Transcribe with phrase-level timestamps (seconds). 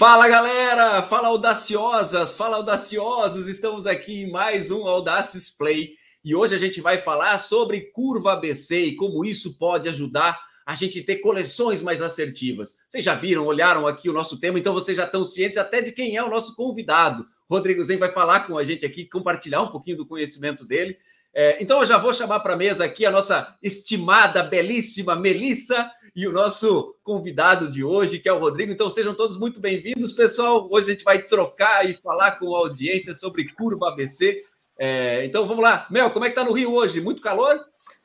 [0.00, 5.90] Fala galera, fala audaciosas, fala audaciosos, estamos aqui em mais um Audaces Play
[6.24, 10.74] e hoje a gente vai falar sobre curva ABC e como isso pode ajudar a
[10.74, 12.78] gente ter coleções mais assertivas.
[12.88, 15.92] Vocês já viram, olharam aqui o nosso tema, então vocês já estão cientes até de
[15.92, 17.26] quem é o nosso convidado.
[17.46, 20.96] Rodrigo Zen vai falar com a gente aqui, compartilhar um pouquinho do conhecimento dele.
[21.32, 25.90] É, então eu já vou chamar para a mesa aqui a nossa estimada, belíssima Melissa
[26.14, 28.72] e o nosso convidado de hoje, que é o Rodrigo.
[28.72, 30.68] Então sejam todos muito bem-vindos, pessoal.
[30.70, 34.44] Hoje a gente vai trocar e falar com a audiência sobre curva ABC.
[34.78, 35.86] É, então vamos lá.
[35.90, 37.00] Mel, como é que tá no Rio hoje?
[37.00, 37.60] Muito calor?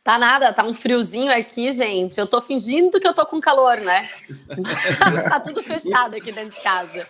[0.05, 2.19] Tá nada, tá um friozinho aqui, gente.
[2.19, 4.07] Eu tô fingindo que eu tô com calor, né?
[5.27, 7.09] tá tudo fechado aqui dentro de casa.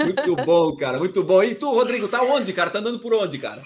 [0.00, 1.42] Muito bom, cara, muito bom.
[1.42, 2.70] E tu, Rodrigo, tá onde, cara?
[2.70, 3.60] Tá andando por onde, cara?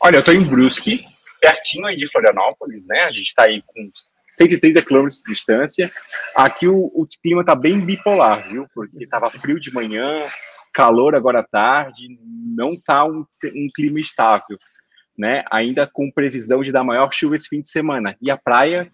[0.00, 1.04] Olha, eu tô em Brusque,
[1.44, 3.00] pertinho de Florianópolis, né?
[3.00, 3.90] A gente está aí com
[4.30, 5.92] 130 quilômetros de distância.
[6.34, 8.66] Aqui o, o clima está bem bipolar, viu?
[8.74, 10.26] Porque estava frio de manhã,
[10.72, 12.08] calor agora à tarde,
[12.56, 14.56] não está um, um clima estável,
[15.16, 15.44] né?
[15.50, 18.16] Ainda com previsão de dar maior chuva esse fim de semana.
[18.22, 18.90] E a praia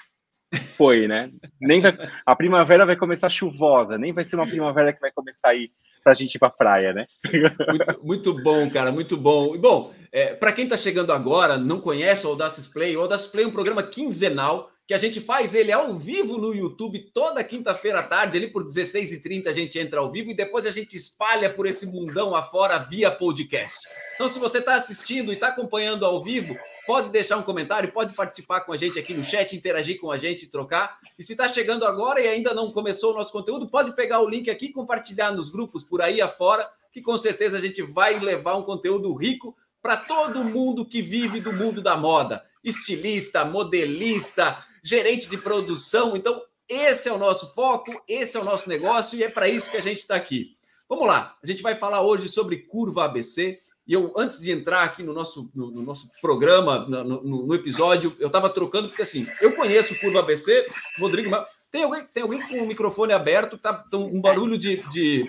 [0.76, 1.30] foi, né?
[1.60, 5.50] Nem vai, a primavera vai começar chuvosa, nem vai ser uma primavera que vai começar
[5.50, 5.70] aí
[6.02, 7.06] para a gente ir para a praia, né?
[7.32, 9.54] Muito, muito, bom, cara, muito bom.
[9.54, 13.28] E bom, é, para quem está chegando agora, não conhece o Audaces Play, o Audaces
[13.28, 17.44] Play é um programa quinzenal que a gente faz ele ao vivo no YouTube toda
[17.44, 20.96] quinta-feira à tarde, ali por 16h30 a gente entra ao vivo e depois a gente
[20.96, 23.78] espalha por esse mundão afora via podcast.
[24.16, 26.56] Então, se você está assistindo e está acompanhando ao vivo,
[26.90, 30.18] pode deixar um comentário, pode participar com a gente aqui no chat, interagir com a
[30.18, 30.98] gente, trocar.
[31.16, 34.28] E se está chegando agora e ainda não começou o nosso conteúdo, pode pegar o
[34.28, 38.18] link aqui e compartilhar nos grupos por aí afora, que com certeza a gente vai
[38.18, 42.44] levar um conteúdo rico para todo mundo que vive do mundo da moda.
[42.64, 46.16] Estilista, modelista, gerente de produção.
[46.16, 49.70] Então, esse é o nosso foco, esse é o nosso negócio e é para isso
[49.70, 50.56] que a gente está aqui.
[50.88, 53.60] Vamos lá, a gente vai falar hoje sobre curva ABC.
[53.90, 57.54] E eu, antes de entrar aqui no nosso, no, no nosso programa, no, no, no
[57.56, 60.64] episódio, eu estava trocando, porque assim, eu conheço curva ABC,
[60.96, 65.24] Rodrigo, mas tem alguém, tem alguém com o microfone aberto, tá, um barulho de, de.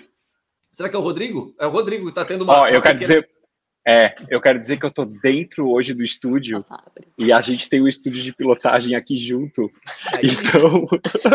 [0.70, 1.52] Será que é o Rodrigo?
[1.58, 2.60] É o Rodrigo que está tendo uma.
[2.60, 3.28] Ó, eu quero dizer
[3.86, 6.64] é, eu quero dizer que eu tô dentro hoje do estúdio
[7.18, 9.70] e a gente tem o um estúdio de pilotagem aqui junto.
[10.22, 10.86] Então.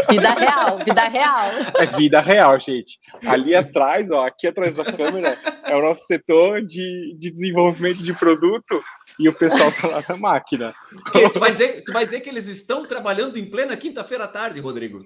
[0.10, 1.52] Vida real, vida real.
[1.78, 3.00] É vida real, gente.
[3.26, 8.14] Ali atrás, ó, aqui atrás da câmera, é o nosso setor de, de desenvolvimento de
[8.14, 8.82] produto
[9.20, 10.74] e o pessoal tá lá na máquina.
[11.34, 14.60] tu, vai dizer, tu vai dizer que eles estão trabalhando em plena quinta-feira à tarde,
[14.60, 15.06] Rodrigo?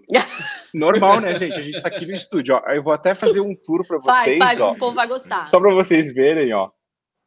[0.73, 1.57] Normal, né, gente?
[1.57, 2.71] A gente tá aqui no estúdio, ó.
[2.71, 4.37] Eu vou até fazer um tour para vocês.
[4.37, 5.47] Faz, faz, ó, o povo vai gostar.
[5.47, 6.69] Só para vocês verem, ó.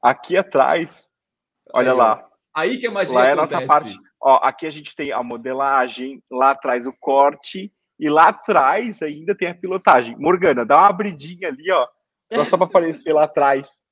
[0.05, 1.11] Aqui atrás,
[1.73, 2.29] olha aí, lá.
[2.55, 3.55] Aí que a magia lá acontece.
[3.55, 3.99] é a nossa parte.
[4.21, 9.35] Ó, aqui a gente tem a modelagem, lá atrás o corte e lá atrás ainda
[9.35, 10.15] tem a pilotagem.
[10.19, 11.89] Morgana, dá uma abridinha ali, ó,
[12.45, 13.83] só para aparecer lá atrás.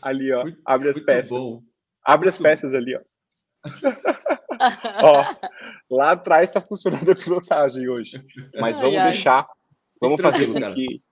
[0.00, 1.38] Ali, ó, muito, abre as peças.
[1.38, 1.62] Bom.
[2.02, 2.78] Abre muito as peças bom.
[2.78, 3.00] ali, ó.
[5.02, 5.24] ó,
[5.90, 8.12] lá atrás está funcionando a pilotagem hoje.
[8.58, 9.46] Mas vamos ai, deixar,
[10.00, 11.02] vamos fazer com que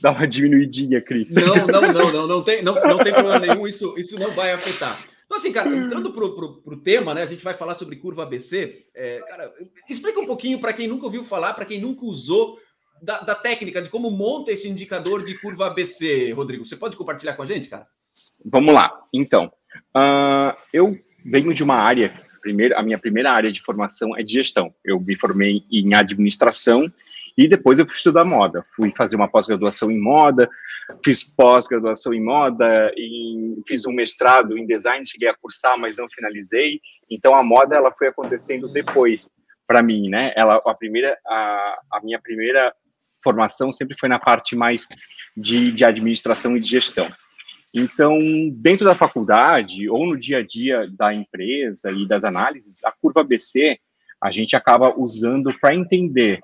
[0.00, 1.34] Dá uma diminuidinha, Cris.
[1.34, 4.52] Não, não, não, não, não tem, não, não tem problema nenhum, isso, isso não vai
[4.52, 4.96] afetar.
[5.26, 7.22] Então, assim, cara, entrando pro, pro, pro tema, né?
[7.22, 8.84] A gente vai falar sobre curva ABC.
[8.94, 9.52] É, cara,
[9.88, 12.58] explica um pouquinho para quem nunca ouviu falar, para quem nunca usou
[13.02, 16.64] da, da, técnica, de como monta esse indicador de curva ABC, Rodrigo.
[16.64, 17.86] Você pode compartilhar com a gente, cara?
[18.44, 18.92] Vamos lá.
[19.12, 19.52] Então,
[19.96, 24.34] uh, eu venho de uma área, primeiro, a minha primeira área de formação é de
[24.34, 24.72] gestão.
[24.84, 26.90] Eu me formei em administração
[27.36, 28.64] e depois eu fui estudar moda.
[28.74, 30.48] Fui fazer uma pós-graduação em moda,
[31.04, 36.08] fiz pós-graduação em moda, e fiz um mestrado em design, cheguei a cursar, mas não
[36.08, 36.80] finalizei.
[37.10, 39.30] Então a moda ela foi acontecendo depois
[39.66, 40.32] para mim, né?
[40.36, 42.72] Ela a primeira a, a minha primeira
[43.22, 44.86] formação sempre foi na parte mais
[45.36, 47.06] de, de administração e de gestão.
[47.74, 48.18] Então,
[48.52, 53.20] dentro da faculdade ou no dia a dia da empresa e das análises, a curva
[53.20, 53.78] ABC
[54.22, 56.40] a gente acaba usando para entender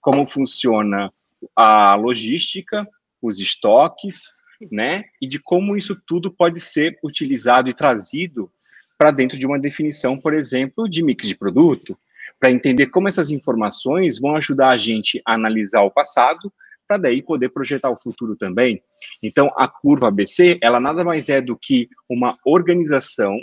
[0.00, 1.12] como funciona
[1.54, 2.86] a logística,
[3.20, 4.30] os estoques,
[4.70, 5.04] né?
[5.20, 8.50] E de como isso tudo pode ser utilizado e trazido
[8.96, 11.98] para dentro de uma definição, por exemplo, de mix de produto,
[12.38, 16.52] para entender como essas informações vão ajudar a gente a analisar o passado,
[16.86, 18.82] para daí poder projetar o futuro também.
[19.22, 23.38] Então, a curva ABC, ela nada mais é do que uma organização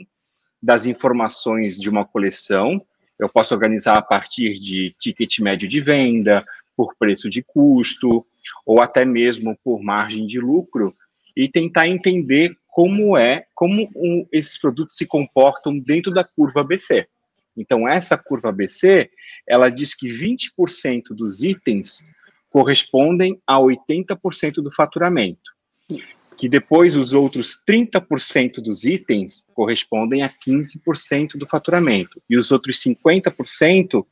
[0.62, 2.80] das informações de uma coleção
[3.22, 6.44] eu posso organizar a partir de ticket médio de venda,
[6.76, 8.26] por preço de custo,
[8.66, 10.96] ou até mesmo por margem de lucro,
[11.38, 17.08] e tentar entender como é, como um, esses produtos se comportam dentro da curva ABC.
[17.56, 19.12] Então, essa curva ABC,
[19.48, 22.10] ela diz que 20% dos itens
[22.50, 25.52] correspondem a 80% do faturamento.
[26.00, 26.36] Isso.
[26.38, 32.22] Que depois os outros 30% dos itens correspondem a 15% do faturamento.
[32.30, 34.06] E os outros 50%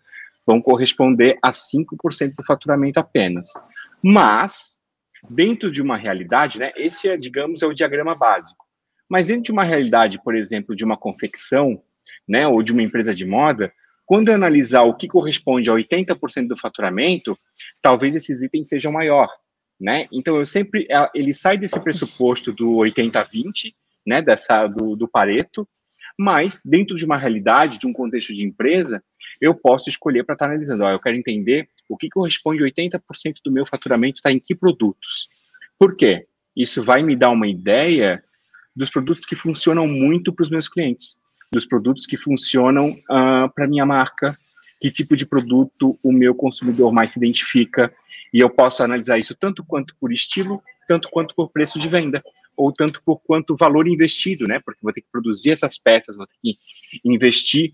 [0.45, 3.49] vão corresponder a 5% do faturamento apenas.
[4.03, 4.81] Mas,
[5.29, 8.65] dentro de uma realidade, né, esse, é, digamos, é o diagrama básico.
[9.07, 11.81] Mas dentro de uma realidade, por exemplo, de uma confecção,
[12.27, 13.71] né, ou de uma empresa de moda,
[14.05, 17.37] quando eu analisar o que corresponde a 80% do faturamento,
[17.81, 19.29] talvez esses itens sejam maior,
[19.79, 20.07] né?
[20.11, 23.73] Então eu sempre ele sai desse pressuposto do 80-20,
[24.05, 25.67] né, dessa do, do Pareto,
[26.17, 29.03] mas dentro de uma realidade, de um contexto de empresa,
[29.39, 30.83] eu posso escolher para estar tá analisando.
[30.83, 32.99] Ó, eu quero entender o que corresponde a 80%
[33.43, 35.29] do meu faturamento está em que produtos.
[35.77, 36.27] Por quê?
[36.55, 38.21] Isso vai me dar uma ideia
[38.75, 41.19] dos produtos que funcionam muito para os meus clientes
[41.51, 44.37] dos produtos que funcionam uh, ah, para minha marca,
[44.81, 47.93] que tipo de produto o meu consumidor mais se identifica,
[48.33, 52.23] e eu posso analisar isso tanto quanto por estilo, tanto quanto por preço de venda,
[52.55, 54.59] ou tanto por quanto valor investido, né?
[54.63, 56.57] Porque vou ter que produzir essas peças, vou ter que
[57.05, 57.71] investir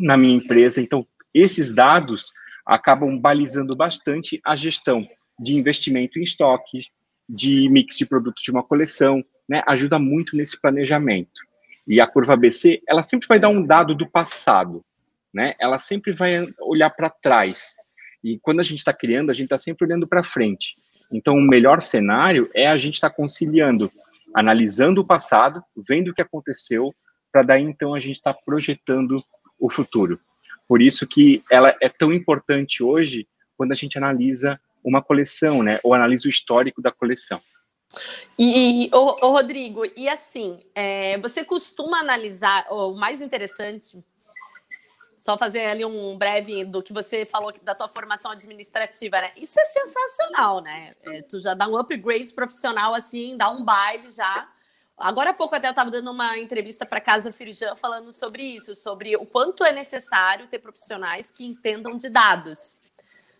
[0.00, 0.80] na minha empresa.
[0.80, 2.32] Então, esses dados
[2.66, 5.06] acabam balizando bastante a gestão
[5.38, 6.80] de investimento em estoque,
[7.28, 9.62] de mix de produtos de uma coleção, né?
[9.66, 11.40] Ajuda muito nesse planejamento.
[11.86, 14.84] E a curva ABC, ela sempre vai dar um dado do passado,
[15.32, 15.54] né?
[15.60, 17.76] Ela sempre vai olhar para trás.
[18.22, 20.76] E quando a gente está criando, a gente está sempre olhando para frente.
[21.12, 23.90] Então, o melhor cenário é a gente estar tá conciliando,
[24.34, 26.94] analisando o passado, vendo o que aconteceu,
[27.32, 29.22] para daí então a gente estar tá projetando
[29.58, 30.20] o futuro.
[30.66, 33.26] Por isso que ela é tão importante hoje
[33.56, 35.80] quando a gente analisa uma coleção, né?
[35.82, 37.40] Ou analisa o histórico da coleção.
[38.38, 43.98] E, o, Rodrigo, e assim, é, você costuma analisar, o mais interessante,
[45.18, 49.32] só fazer ali um breve do que você falou da tua formação administrativa, né?
[49.36, 50.94] Isso é sensacional, né?
[51.02, 54.48] É, tu já dá um upgrade profissional assim, dá um baile já.
[54.96, 58.76] Agora há pouco até eu estava dando uma entrevista para Casa Firjan falando sobre isso,
[58.76, 62.78] sobre o quanto é necessário ter profissionais que entendam de dados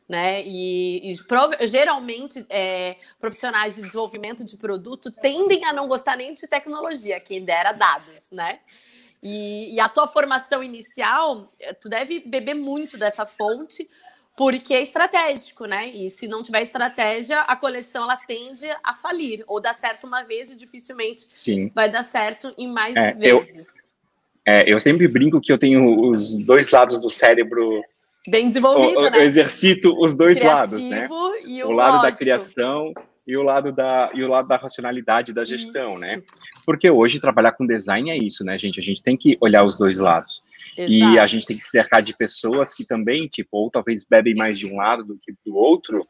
[0.09, 0.43] né?
[0.45, 6.47] E, e geralmente é, profissionais de desenvolvimento de produto tendem a não gostar nem de
[6.49, 8.59] tecnologia, quem dera dados, né?
[9.23, 13.89] E, e, a tua formação inicial, eh, tu deve beber muito dessa fonte,
[14.37, 15.89] porque é estratégico, né?
[15.89, 20.23] E se não tiver estratégia, a coleção ela tende a falir, ou dá certo uma
[20.23, 21.71] vez e dificilmente Sim.
[21.75, 23.67] vai dar certo em mais é, vezes.
[24.47, 27.83] Eu, é, eu sempre brinco que eu tenho os dois lados do cérebro
[28.29, 29.19] Bem desenvolvido, eu, né?
[29.19, 31.09] Eu exercito os dois lados, né?
[31.11, 32.93] o, o lado da criação
[33.29, 36.13] e o lado da e o lado da racionalidade da gestão, né?
[36.13, 36.21] isso.
[36.21, 36.23] né?
[36.65, 38.81] Porque hoje trabalhar com design é isso, né, gente?
[38.81, 40.43] A gente tem que olhar os dois lados.
[40.75, 40.93] Exato.
[40.93, 44.35] E a gente tem que se cercar de pessoas que também, tipo, ou talvez bebem
[44.35, 46.07] mais de um lado do que do outro,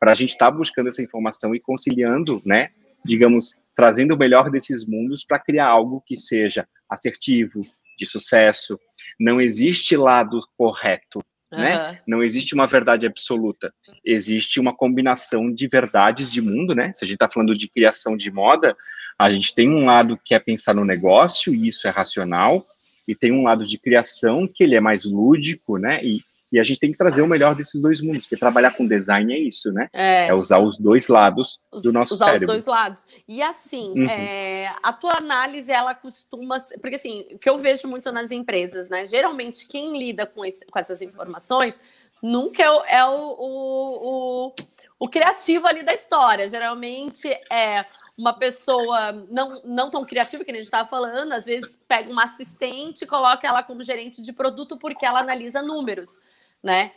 [0.00, 2.70] para a gente estar tá buscando essa informação e conciliando, né?
[3.04, 7.60] Digamos, trazendo o melhor desses mundos para criar algo que seja assertivo,
[7.98, 8.78] de sucesso.
[9.20, 11.20] Não existe lado correto,
[11.56, 12.00] né?
[12.06, 13.72] Não existe uma verdade absoluta.
[14.04, 16.92] Existe uma combinação de verdades de mundo, né?
[16.94, 18.76] Se a gente está falando de criação de moda,
[19.18, 22.60] a gente tem um lado que é pensar no negócio, e isso é racional,
[23.06, 26.04] e tem um lado de criação que ele é mais lúdico, né?
[26.04, 26.20] E,
[26.54, 29.34] e a gente tem que trazer o melhor desses dois mundos, porque trabalhar com design
[29.34, 29.88] é isso, né?
[29.92, 32.46] É, é usar os dois lados os, do nosso usar cérebro.
[32.46, 33.06] Usar os dois lados.
[33.26, 34.08] E assim, uhum.
[34.08, 36.56] é, a tua análise, ela costuma...
[36.80, 39.04] Porque assim, o que eu vejo muito nas empresas, né?
[39.04, 41.76] Geralmente, quem lida com, esse, com essas informações
[42.22, 44.54] nunca é, o, é o, o, o,
[45.00, 46.48] o, criativo ali da história.
[46.48, 47.84] Geralmente é
[48.16, 52.22] uma pessoa não, não tão criativa, que a gente estava falando, às vezes pega uma
[52.22, 56.16] assistente e coloca ela como gerente de produto porque ela analisa números
[56.64, 56.92] né?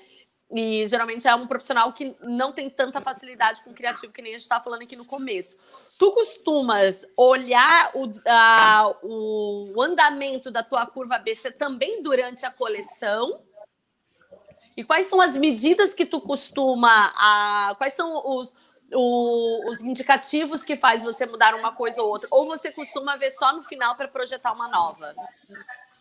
[0.50, 4.32] E geralmente é um profissional que não tem tanta facilidade com o criativo que nem
[4.32, 5.58] a gente está falando aqui no começo.
[6.00, 13.42] Tu costumas olhar o, a, o andamento da tua curva BC também durante a coleção?
[14.78, 17.12] E quais são as medidas que tu costuma.
[17.18, 18.56] A, quais são os,
[18.94, 22.30] o, os indicativos que faz você mudar uma coisa ou outra?
[22.32, 25.14] Ou você costuma ver só no final para projetar uma nova?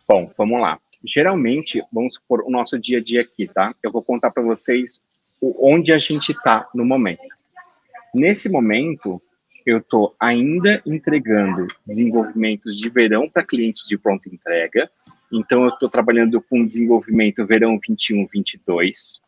[0.07, 3.73] Bom, vamos lá geralmente, vamos supor o nosso dia a dia aqui, tá?
[3.81, 5.01] Eu vou contar para vocês
[5.41, 7.21] onde a gente está no momento.
[8.13, 9.21] Nesse momento,
[9.65, 14.89] eu estou ainda entregando desenvolvimentos de verão para clientes de pronta entrega.
[15.31, 19.19] Então, eu estou trabalhando com desenvolvimento verão 21-22.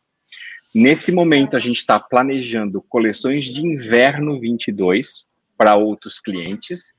[0.73, 5.25] Nesse momento, a gente está planejando coleções de inverno 22
[5.57, 6.93] para outros clientes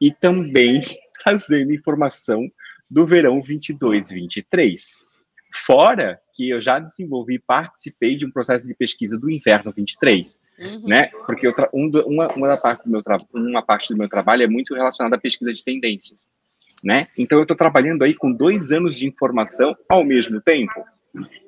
[0.00, 0.80] e também
[1.22, 2.48] trazendo informação
[2.90, 5.04] do verão 22-23.
[5.52, 10.86] Fora porque eu já desenvolvi, participei de um processo de pesquisa do Inverno 23, uhum.
[10.86, 11.06] né?
[11.24, 13.02] Porque um, uma, uma, parte do meu
[13.32, 16.28] uma parte do meu trabalho é muito relacionada à pesquisa de tendências,
[16.84, 17.08] né?
[17.16, 20.84] Então eu estou trabalhando aí com dois anos de informação ao mesmo tempo.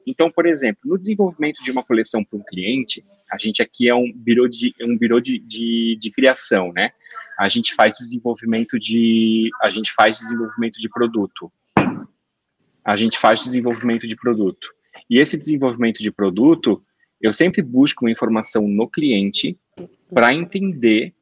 [0.06, 3.94] Então, por exemplo, no desenvolvimento de uma coleção para um cliente, a gente aqui é
[3.94, 6.92] um birô de um birô de, de, de criação, né?
[7.38, 11.52] A gente faz desenvolvimento de a gente faz desenvolvimento de produto,
[12.84, 14.68] a gente faz desenvolvimento de produto.
[15.08, 16.82] E esse desenvolvimento de produto,
[17.20, 19.58] eu sempre busco uma informação no cliente
[20.12, 21.14] para entender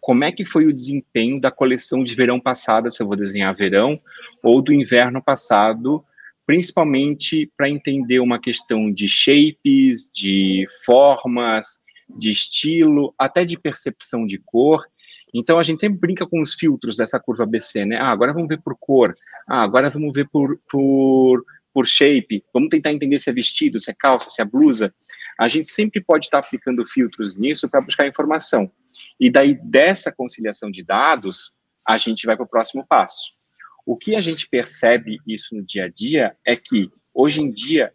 [0.00, 3.54] como é que foi o desempenho da coleção de verão passada, se eu vou desenhar
[3.54, 4.00] verão,
[4.42, 6.04] ou do inverno passado,
[6.46, 11.82] principalmente para entender uma questão de shapes, de formas,
[12.18, 14.84] de estilo, até de percepção de cor.
[15.34, 17.96] Então a gente sempre brinca com os filtros dessa curva ABC, né?
[17.96, 19.14] Ah, agora vamos ver por cor.
[19.48, 22.44] Ah, agora vamos ver por, por, por shape.
[22.52, 24.92] Vamos tentar entender se é vestido, se é calça, se é blusa.
[25.38, 28.70] A gente sempre pode estar aplicando filtros nisso para buscar informação.
[29.18, 31.52] E daí dessa conciliação de dados,
[31.86, 33.40] a gente vai para o próximo passo.
[33.86, 37.92] O que a gente percebe isso no dia a dia é que hoje em dia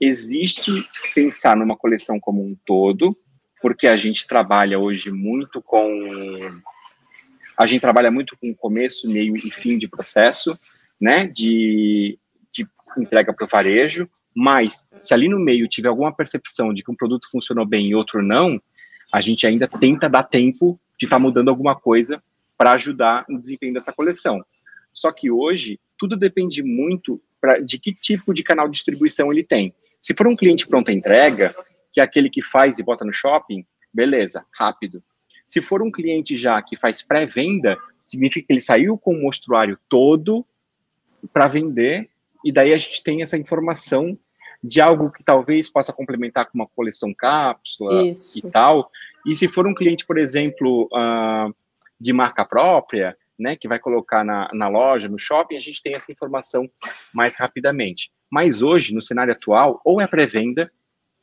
[0.00, 0.72] existe
[1.14, 3.16] pensar numa coleção como um todo,
[3.60, 5.88] porque a gente trabalha hoje muito com
[7.56, 10.58] a gente trabalha muito com começo, meio e fim de processo,
[10.98, 12.18] né, de,
[12.50, 16.90] de entrega para o varejo, mas se ali no meio tiver alguma percepção de que
[16.90, 18.58] um produto funcionou bem e outro não,
[19.12, 22.22] a gente ainda tenta dar tempo de estar tá mudando alguma coisa
[22.56, 24.42] para ajudar no desempenho dessa coleção.
[24.92, 29.44] Só que hoje tudo depende muito pra, de que tipo de canal de distribuição ele
[29.44, 29.74] tem.
[30.00, 31.54] Se for um cliente pronta entrega,
[31.92, 35.02] que é aquele que faz e bota no shopping, beleza, rápido.
[35.44, 39.78] Se for um cliente já que faz pré-venda, significa que ele saiu com o mostruário
[39.88, 40.46] todo
[41.32, 42.08] para vender,
[42.44, 44.18] e daí a gente tem essa informação
[44.62, 48.38] de algo que talvez possa complementar com uma coleção cápsula Isso.
[48.38, 48.90] e tal.
[49.26, 51.54] E se for um cliente, por exemplo, uh,
[51.98, 55.94] de marca própria, né, que vai colocar na, na loja, no shopping, a gente tem
[55.94, 56.70] essa informação
[57.12, 58.12] mais rapidamente.
[58.30, 60.70] Mas hoje, no cenário atual, ou é pré-venda,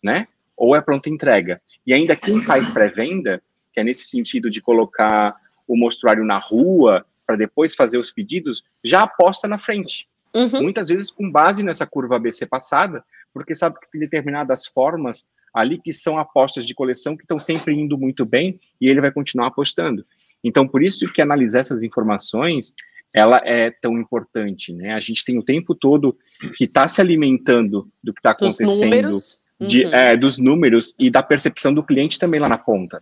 [0.04, 1.62] né, ou é pronta entrega.
[1.86, 5.36] E ainda quem faz pré-venda, que é nesse sentido de colocar
[5.68, 10.08] o mostruário na rua para depois fazer os pedidos, já aposta na frente.
[10.34, 10.64] Uhum.
[10.64, 15.80] Muitas vezes com base nessa curva ABC passada, porque sabe que tem determinadas formas ali
[15.80, 19.48] que são apostas de coleção que estão sempre indo muito bem e ele vai continuar
[19.48, 20.06] apostando.
[20.44, 22.74] Então, por isso que analisar essas informações
[23.14, 24.94] ela é tão importante, né?
[24.94, 26.18] A gente tem o tempo todo
[26.56, 29.18] que está se alimentando do que está acontecendo
[29.60, 29.94] de, uhum.
[29.94, 33.02] é, dos números e da percepção do cliente também lá na ponta,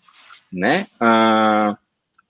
[0.51, 0.88] né?
[1.00, 1.77] Ah,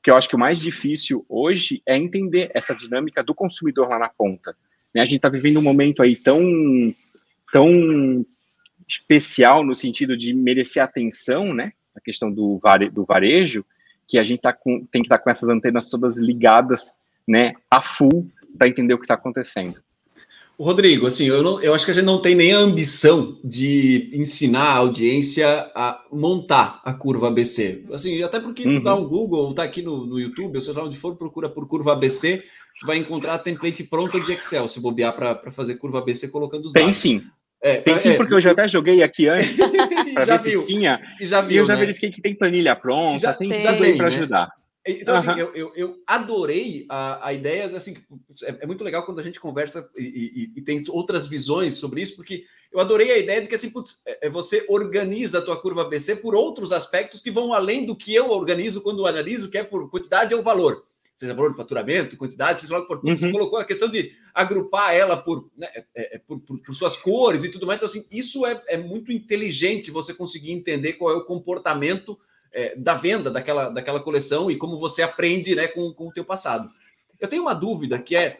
[0.01, 3.97] que eu acho que o mais difícil hoje é entender essa dinâmica do consumidor lá
[3.97, 4.55] na ponta.
[4.93, 5.01] Né?
[5.01, 6.43] A gente está vivendo um momento aí tão,
[7.51, 8.25] tão
[8.87, 11.71] especial no sentido de merecer atenção, né?
[11.95, 13.65] A questão do, vare, do varejo,
[14.07, 16.93] que a gente tá com, tem que estar tá com essas antenas todas ligadas,
[17.27, 19.81] né, a full para entender o que está acontecendo.
[20.57, 24.09] Rodrigo, assim, eu, não, eu acho que a gente não tem nem a ambição de
[24.13, 27.83] ensinar a audiência a montar a curva ABC.
[27.91, 28.75] Assim, até porque uhum.
[28.75, 31.67] tu dá um Google, tá aqui no, no YouTube, ou seja onde for, procura por
[31.67, 32.43] curva ABC,
[32.79, 36.65] tu vai encontrar a template pronta de Excel, se bobear para fazer curva ABC colocando
[36.65, 37.01] os tem dados.
[37.01, 37.25] Tem sim.
[37.61, 39.57] É, tem sim, é, porque eu já até joguei aqui antes
[40.13, 40.61] para ver viu.
[40.61, 41.01] se tinha.
[41.19, 41.79] E, já viu, e eu já né?
[41.79, 44.15] verifiquei que tem planilha pronta, já tem, tem para né?
[44.15, 44.51] ajudar.
[44.87, 47.97] Então, assim, eu, eu, eu, adorei a, a ideia, assim,
[48.43, 52.03] é, é, muito legal quando a gente conversa e, e, e, tem outras visões sobre
[52.03, 55.41] isso, porque eu adorei a ideia de que, assim, putz, é, é você organiza a
[55.41, 59.49] tua curva ABC por outros aspectos que vão além do que eu organizo quando analiso,
[59.49, 60.85] que é por quantidade ou valor.
[61.15, 63.15] Seja valor de faturamento, quantidade, seja logo por uhum.
[63.15, 66.97] Você colocou a questão de agrupar ela por, né, é, é, por, por, por, suas
[66.97, 67.77] cores e tudo mais.
[67.77, 72.19] Então, assim, isso é, é muito inteligente você conseguir entender qual é o comportamento
[72.55, 76.23] é, da venda daquela, daquela coleção e como você aprende né, com, com o teu
[76.23, 76.71] passado.
[77.19, 78.39] Eu tenho uma dúvida que é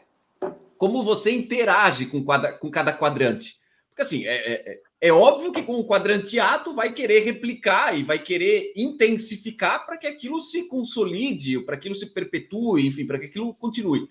[0.78, 3.58] como você interage com, quadra, com cada quadrante.
[3.90, 7.24] Porque assim, é, é, é, é óbvio que com o quadrante A tu vai querer
[7.24, 12.88] replicar e vai querer intensificar para que aquilo se consolide, para que aquilo se perpetue,
[12.88, 14.10] enfim, para que aquilo continue.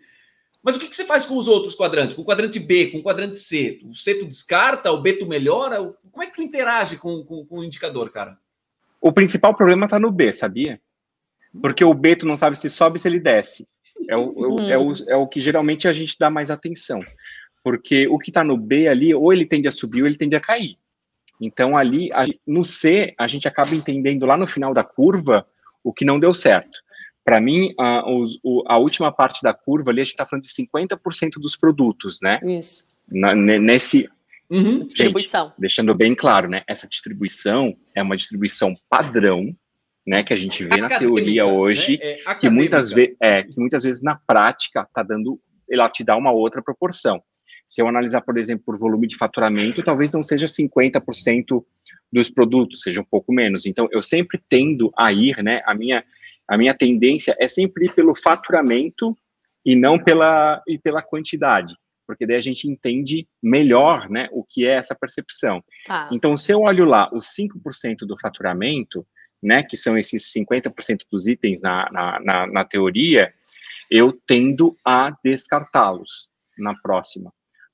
[0.62, 2.16] Mas o que, que, você faz com os outros quadrantes?
[2.16, 3.80] Com o quadrante B, com o quadrante C?
[3.84, 5.76] O C tu descarta, o B tu melhora?
[6.11, 8.38] Como é que tu interage com, com, com o indicador, cara?
[9.04, 10.80] O principal problema está no B, sabia?
[11.61, 13.68] Porque o B tu não sabe se sobe se ele desce.
[14.08, 14.70] É o, uhum.
[14.70, 17.00] é, o, é o que geralmente a gente dá mais atenção.
[17.62, 20.34] Porque o que está no B ali, ou ele tende a subir ou ele tende
[20.34, 20.78] a cair.
[21.38, 25.46] Então, ali, a, no C, a gente acaba entendendo lá no final da curva
[25.82, 26.80] o que não deu certo.
[27.23, 28.04] Para mim, a,
[28.42, 32.20] o, a última parte da curva ali, a gente está falando de 50% dos produtos,
[32.23, 32.40] né?
[32.42, 32.87] Isso.
[33.06, 34.08] Na, nesse,
[34.51, 34.79] Uhum.
[34.79, 35.49] Distribuição.
[35.49, 36.63] Gente, deixando bem claro, né?
[36.69, 39.55] Essa distribuição é uma distribuição padrão,
[40.07, 40.23] né?
[40.23, 41.53] Que a gente vê Acadêmica, na teoria né?
[41.53, 42.19] hoje, né?
[42.27, 46.17] é que, muitas ve é, que muitas vezes na prática tá dando, ela te dá
[46.17, 47.23] uma outra proporção.
[47.67, 51.65] Se eu analisar, por exemplo, por volume de faturamento, talvez não seja 50%
[52.13, 53.65] dos produtos, seja um pouco menos.
[53.65, 55.63] Então, eu sempre tendo a ir, né?
[55.65, 56.05] A minha,
[56.47, 59.17] a minha tendência é sempre ir pelo faturamento
[59.65, 61.75] e não pela, e pela quantidade
[62.06, 65.62] porque daí a gente entende melhor né, o que é essa percepção.
[65.87, 66.08] Tá.
[66.12, 69.06] Então, se eu olho lá os 5% do faturamento,
[69.42, 73.32] né, que são esses 50% dos itens na, na, na, na teoria,
[73.90, 77.32] eu tendo a descartá-los na próxima,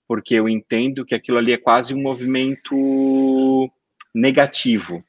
[0.08, 3.70] porque eu entendo que aquilo ali é quase um movimento
[4.14, 5.04] negativo,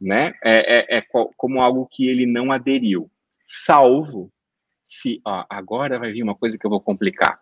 [0.00, 0.32] né?
[0.42, 1.04] É, é, é
[1.36, 3.10] como algo que ele não aderiu,
[3.46, 4.32] salvo
[4.82, 7.38] se, ó, agora vai vir uma coisa que eu vou complicar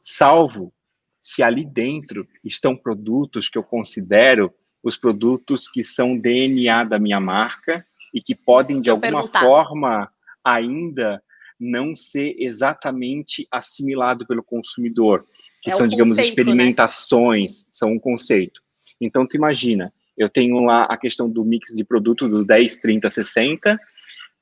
[0.00, 0.72] salvo
[1.18, 4.52] se ali dentro estão produtos que eu considero
[4.82, 9.40] os produtos que são DNA da minha marca e que podem, de alguma perguntar.
[9.40, 10.10] forma,
[10.44, 11.22] ainda
[11.58, 15.26] não ser exatamente assimilado pelo consumidor,
[15.62, 16.42] que é são, digamos, conceito, né?
[16.42, 17.66] experimentações, né?
[17.70, 18.62] são um conceito.
[18.98, 23.08] Então, tu imagina, eu tenho lá a questão do mix de produto do 10, 30,
[23.08, 23.80] 60,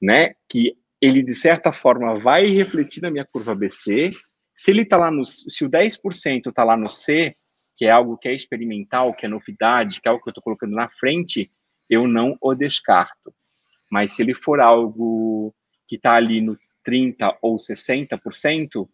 [0.01, 4.11] né, que ele, de certa forma, vai refletir na minha curva BC,
[4.59, 7.33] se ele está lá no, se o 10% está lá no C,
[7.77, 10.43] que é algo que é experimental, que é novidade, que é algo que eu estou
[10.43, 11.49] colocando na frente,
[11.89, 13.33] eu não o descarto.
[13.89, 15.55] Mas se ele for algo
[15.87, 18.89] que está ali no 30 ou 60%,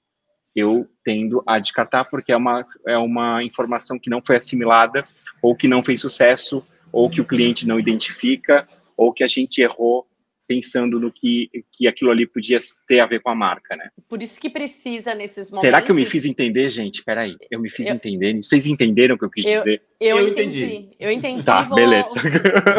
[0.54, 5.02] eu tendo a descartar porque é uma, é uma informação que não foi assimilada,
[5.40, 8.66] ou que não fez sucesso, ou que o cliente não identifica,
[8.98, 10.06] ou que a gente errou
[10.46, 13.90] pensando no que, que aquilo ali podia ter a ver com a marca, né?
[14.08, 15.62] Por isso que precisa nesses momentos.
[15.62, 17.02] Será que eu me fiz entender, gente?
[17.02, 17.94] Peraí, eu me fiz eu...
[17.94, 18.34] entender.
[18.36, 19.82] Vocês entenderam o que eu quis eu, dizer?
[20.00, 20.64] Eu, eu entendi.
[20.64, 20.96] entendi.
[20.98, 21.44] Eu entendi.
[21.44, 22.10] Tá, vou, beleza.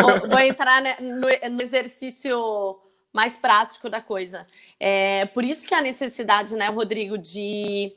[0.02, 2.80] Vou, vou entrar no, no, exercício
[3.14, 4.46] mais prático da coisa.
[4.80, 7.92] É, por isso que a necessidade, né, Rodrigo, de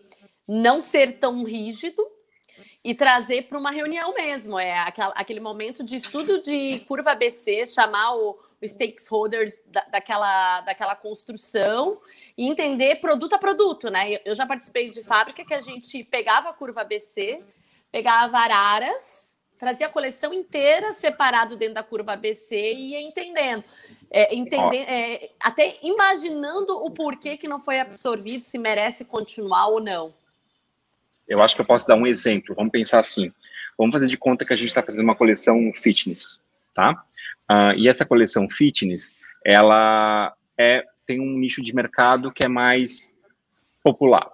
[0.47, 2.03] não ser tão rígido
[2.83, 4.59] e trazer para uma reunião mesmo.
[4.59, 10.61] É aquela, aquele momento de estudo de curva ABC, chamar o os stakeholders da, daquela,
[10.63, 12.01] daquela construção
[12.37, 14.19] e entender produto a produto, né?
[14.25, 17.41] Eu já participei de fábrica que a gente pegava a curva ABC,
[17.91, 23.65] pegava araras, trazia a coleção inteira separado dentro da curva ABC e ia entendendo.
[24.11, 29.81] É, entender, é, até imaginando o porquê que não foi absorvido, se merece continuar ou
[29.81, 30.15] não.
[31.29, 32.55] Eu acho que eu posso dar um exemplo.
[32.55, 33.31] Vamos pensar assim.
[33.77, 36.41] Vamos fazer de conta que a gente está fazendo uma coleção fitness,
[36.73, 37.05] tá?
[37.51, 43.15] Uh, e essa coleção fitness, ela é, tem um nicho de mercado que é mais
[43.83, 44.31] popular,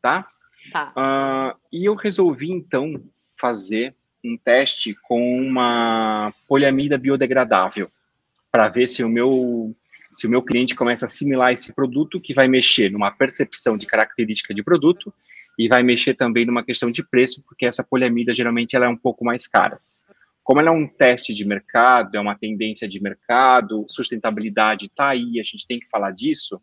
[0.00, 0.28] tá?
[0.72, 0.92] tá.
[0.96, 3.02] Uh, e eu resolvi, então,
[3.36, 3.94] fazer
[4.24, 7.90] um teste com uma poliamida biodegradável
[8.52, 9.74] para ver se o meu
[10.12, 13.86] se o meu cliente começa a assimilar esse produto que vai mexer numa percepção de
[13.86, 15.12] característica de produto
[15.58, 18.96] e vai mexer também numa questão de preço, porque essa poliamida geralmente ela é um
[18.96, 19.80] pouco mais cara.
[20.42, 25.38] Como ela é um teste de mercado, é uma tendência de mercado, sustentabilidade está aí,
[25.38, 26.60] a gente tem que falar disso.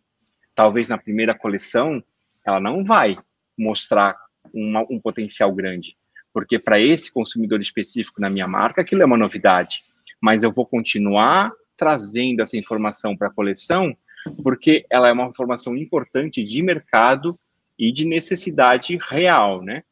[0.54, 2.04] Talvez na primeira coleção
[2.46, 3.16] ela não vai
[3.58, 4.18] mostrar
[4.54, 5.96] uma, um potencial grande,
[6.34, 9.84] porque para esse consumidor específico na minha marca, aquilo é uma novidade.
[10.22, 13.96] Mas eu vou continuar trazendo essa informação para a coleção,
[14.44, 17.40] porque ela é uma informação importante de mercado
[17.78, 19.84] e de necessidade real, né?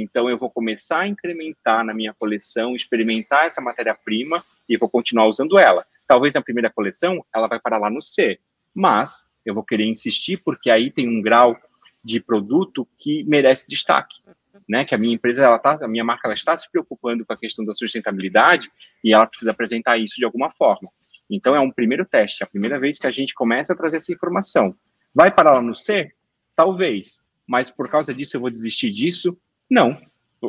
[0.00, 5.26] Então, eu vou começar a incrementar na minha coleção, experimentar essa matéria-prima e vou continuar
[5.26, 5.84] usando ela.
[6.06, 8.38] Talvez na primeira coleção ela vai parar lá no C,
[8.74, 11.56] mas eu vou querer insistir porque aí tem um grau
[12.02, 14.22] de produto que merece destaque,
[14.68, 14.84] né?
[14.84, 17.36] Que a minha empresa, ela tá, a minha marca, ela está se preocupando com a
[17.36, 18.70] questão da sustentabilidade
[19.02, 20.88] e ela precisa apresentar isso de alguma forma.
[21.28, 23.98] Então é um primeiro teste, é a primeira vez que a gente começa a trazer
[23.98, 24.74] essa informação.
[25.14, 26.10] Vai parar lá no C?
[26.54, 29.36] Talvez, mas por causa disso eu vou desistir disso?
[29.70, 29.96] Não.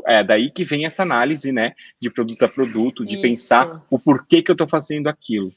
[0.06, 3.22] É daí que vem essa análise, né, de produto a produto, de Isso.
[3.22, 5.52] pensar o porquê que eu estou fazendo aquilo.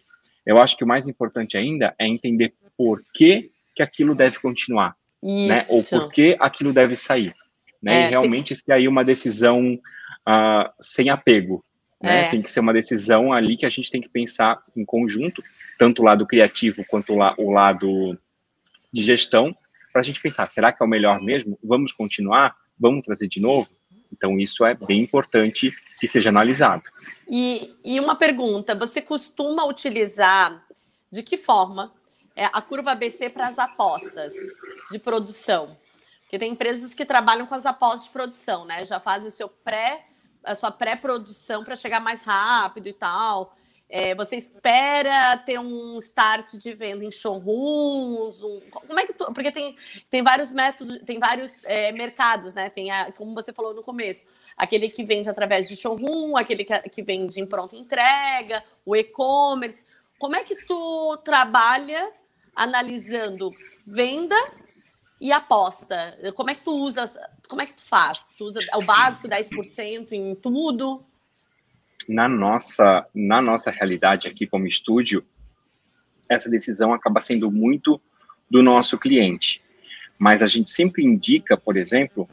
[0.45, 4.97] Eu acho que o mais importante ainda é entender por que, que aquilo deve continuar,
[5.23, 5.49] Isso.
[5.49, 7.35] né, ou por que aquilo deve sair,
[7.83, 8.75] né, é, e realmente tem...
[8.75, 11.63] aí uma decisão uh, sem apego,
[12.03, 12.31] né, é.
[12.31, 15.45] tem que ser uma decisão ali que a gente tem que pensar em conjunto,
[15.79, 18.19] tanto o lado criativo quanto o lado
[18.91, 19.55] de gestão,
[19.93, 21.59] para a gente pensar, será que é o melhor mesmo?
[21.63, 22.57] Vamos continuar?
[22.83, 23.69] Vamos trazer de novo?
[24.13, 26.83] Então, isso é bem importante que seja analisado.
[27.27, 30.67] E, e uma pergunta: você costuma utilizar
[31.11, 31.93] de que forma
[32.37, 34.35] é, a curva ABC para as apostas
[34.91, 35.77] de produção?
[36.23, 38.85] Porque tem empresas que trabalham com as apostas de produção, né?
[38.85, 40.07] Já fazem o seu pré
[40.45, 43.57] a sua pré-produção para chegar mais rápido e tal?
[43.95, 48.43] É, você espera ter um start de venda em showrooms?
[48.43, 49.77] Um, como é que tu, porque tem,
[50.09, 52.71] tem vários métodos, tem vários é, mercados, né?
[52.71, 54.25] Tem a, como você falou no começo,
[54.57, 59.85] aquele que vende através de showroom, aquele que, que vende em pronta entrega, o e-commerce.
[60.19, 62.11] Como é que tu trabalha
[62.57, 63.53] analisando
[63.87, 64.37] venda
[65.21, 66.19] e aposta?
[66.35, 67.05] Como é que tu usa?
[67.47, 68.31] Como é que tu faz?
[68.39, 71.05] Tu usa o básico 10% em tudo?
[72.09, 75.25] Na nossa, na nossa realidade aqui como estúdio,
[76.29, 78.01] essa decisão acaba sendo muito
[78.51, 79.63] do nosso cliente.
[80.19, 82.29] Mas a gente sempre indica, por exemplo,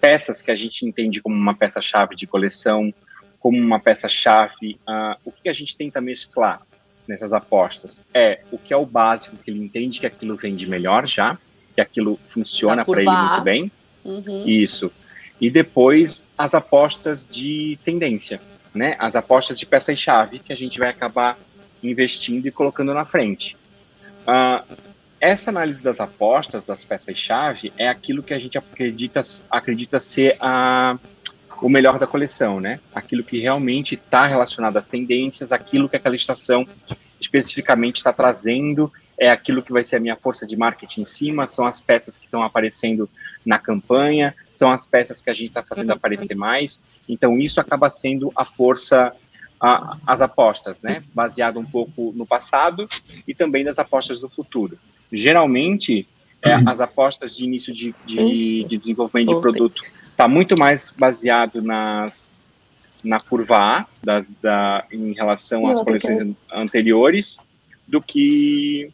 [0.00, 2.92] peças que a gente entende como uma peça-chave de coleção,
[3.38, 4.78] como uma peça-chave.
[4.86, 6.62] Uh, o que a gente tenta mesclar
[7.06, 11.06] nessas apostas é o que é o básico, que ele entende que aquilo vende melhor
[11.06, 11.38] já,
[11.74, 13.72] que aquilo funciona para ele muito bem.
[14.04, 14.46] Uhum.
[14.46, 14.92] Isso.
[15.40, 18.40] E depois as apostas de tendência
[18.74, 21.38] né, as apostas de peça-chave que a gente vai acabar
[21.82, 23.56] investindo e colocando na frente.
[24.22, 24.76] Uh,
[25.20, 30.98] essa análise das apostas, das peças-chave, é aquilo que a gente acredita, acredita ser a,
[31.60, 32.80] o melhor da coleção, né?
[32.92, 36.66] Aquilo que realmente está relacionado às tendências, aquilo que aquela estação
[37.20, 41.46] especificamente está trazendo, é aquilo que vai ser a minha força de marketing em cima,
[41.46, 43.08] são as peças que estão aparecendo
[43.44, 46.82] na campanha, são as peças que a gente está fazendo aparecer mais.
[47.08, 49.12] Então, isso acaba sendo a força,
[49.60, 51.02] a, as apostas, né?
[51.12, 52.88] Baseado um pouco no passado
[53.26, 54.78] e também nas apostas do futuro.
[55.12, 56.08] Geralmente,
[56.42, 61.62] é, as apostas de início de, de, de desenvolvimento de produto está muito mais baseado
[61.62, 62.40] nas
[63.02, 67.38] na curva A das, da, em relação às coleções anteriores
[67.86, 68.90] do que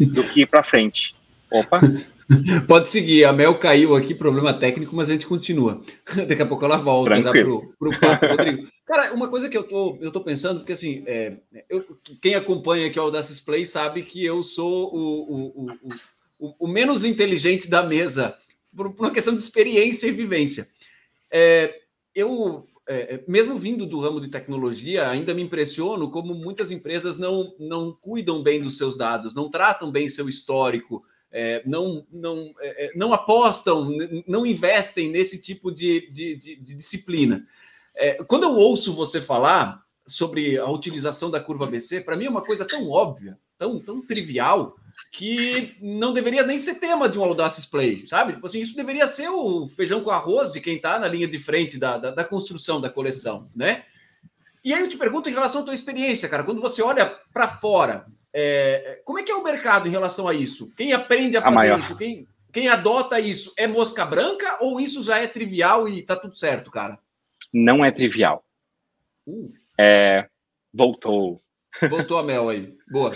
[0.00, 1.14] do que para frente.
[1.50, 1.80] Opa.
[2.66, 5.80] Pode seguir, a Mel caiu aqui, problema técnico, mas a gente continua.
[6.26, 8.68] Daqui a pouco ela volta já pro, pro papo, Rodrigo.
[8.84, 11.36] Cara, uma coisa que eu tô, eu tô pensando, porque assim, é,
[11.68, 11.84] eu,
[12.20, 15.66] quem acompanha aqui o Audacious Play sabe que eu sou o, o,
[16.40, 18.36] o, o, menos inteligente da mesa,
[18.76, 20.66] por, por, uma questão de experiência e vivência.
[21.30, 21.80] É,
[22.14, 27.54] eu, é, mesmo vindo do ramo de tecnologia, ainda me impressiono como muitas empresas não,
[27.58, 31.04] não cuidam bem dos seus dados, não tratam bem seu histórico,
[31.38, 33.90] é, não, não, é, é, não apostam,
[34.26, 37.46] não investem nesse tipo de, de, de, de disciplina.
[37.98, 42.30] É, quando eu ouço você falar sobre a utilização da curva BC, para mim é
[42.30, 44.76] uma coisa tão óbvia, tão, tão trivial,
[45.12, 48.32] que não deveria nem ser tema de um Audacious Play, sabe?
[48.32, 51.38] Tipo assim, isso deveria ser o feijão com arroz de quem está na linha de
[51.38, 53.84] frente da, da, da construção da coleção, né?
[54.64, 57.46] E aí eu te pergunto em relação à tua experiência, cara, quando você olha para
[57.46, 58.06] fora,
[58.38, 60.70] é, como é que é o mercado em relação a isso?
[60.76, 61.96] Quem aprende a fazer a isso?
[61.96, 66.36] Quem, quem adota isso é mosca branca ou isso já é trivial e tá tudo
[66.36, 66.98] certo, cara?
[67.50, 68.44] Não é trivial.
[69.26, 69.50] Uh.
[69.80, 70.28] É,
[70.70, 71.40] voltou.
[71.88, 72.76] Voltou a Mel aí.
[72.90, 73.10] Boa.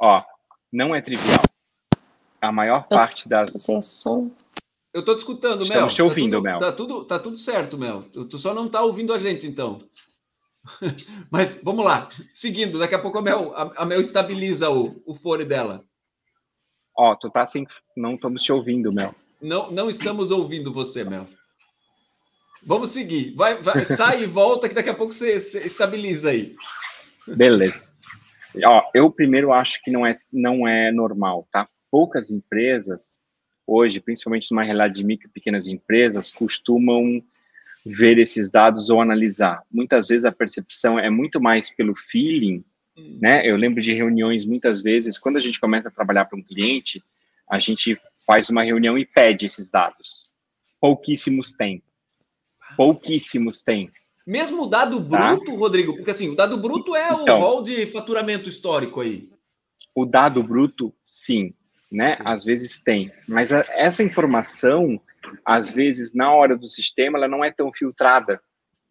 [0.00, 0.24] Ó,
[0.72, 1.42] não é trivial.
[2.40, 3.52] A maior parte das.
[3.52, 4.32] Sem som.
[4.92, 5.94] Eu tô te escutando, Estamos Mel.
[5.94, 6.58] te ouvindo, tá tudo, Mel.
[6.58, 8.02] Tá tudo, tá tudo certo, Mel.
[8.02, 9.78] Tu só não tá ouvindo a gente, então.
[11.30, 15.44] Mas vamos lá, seguindo, daqui a pouco a Mel, a Mel estabiliza o, o fone
[15.44, 15.84] dela.
[16.96, 17.66] Ó, oh, tu tá sem.
[17.96, 19.14] Não estamos te ouvindo, Mel.
[19.40, 21.26] Não, não estamos ouvindo você, Mel.
[22.62, 23.34] Vamos seguir.
[23.34, 26.56] Vai, vai sai e volta, que daqui a pouco você, você estabiliza aí.
[27.26, 27.92] Beleza.
[28.64, 31.68] Ó, eu primeiro acho que não é, não é normal, tá?
[31.90, 33.18] Poucas empresas,
[33.66, 37.22] hoje, principalmente numa realidade de micro e pequenas empresas, costumam
[37.84, 39.62] ver esses dados ou analisar.
[39.70, 42.64] Muitas vezes a percepção é muito mais pelo feeling,
[42.96, 43.18] hum.
[43.20, 43.48] né?
[43.48, 47.02] Eu lembro de reuniões muitas vezes, quando a gente começa a trabalhar para um cliente,
[47.48, 50.30] a gente faz uma reunião e pede esses dados.
[50.80, 51.82] Pouquíssimos têm.
[52.76, 53.90] Pouquíssimos têm.
[54.26, 55.34] Mesmo o dado tá?
[55.34, 55.58] bruto, tá?
[55.58, 59.28] Rodrigo, porque assim, o dado bruto é então, o rol de faturamento histórico aí.
[59.94, 61.52] O dado bruto, sim,
[61.92, 62.16] né?
[62.16, 62.22] Sim.
[62.24, 64.98] Às vezes tem, mas a, essa informação
[65.44, 68.40] às vezes, na hora do sistema, ela não é tão filtrada,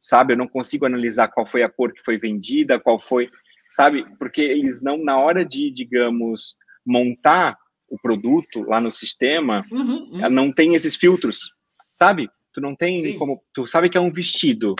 [0.01, 0.33] sabe?
[0.33, 3.29] Eu não consigo analisar qual foi a cor que foi vendida, qual foi,
[3.67, 4.05] sabe?
[4.17, 7.57] Porque eles não, na hora de, digamos, montar
[7.89, 10.29] o produto lá no sistema, uhum, uhum.
[10.29, 11.51] não tem esses filtros,
[11.91, 12.29] sabe?
[12.51, 13.17] Tu não tem Sim.
[13.17, 14.75] como, tu sabe que é um vestido,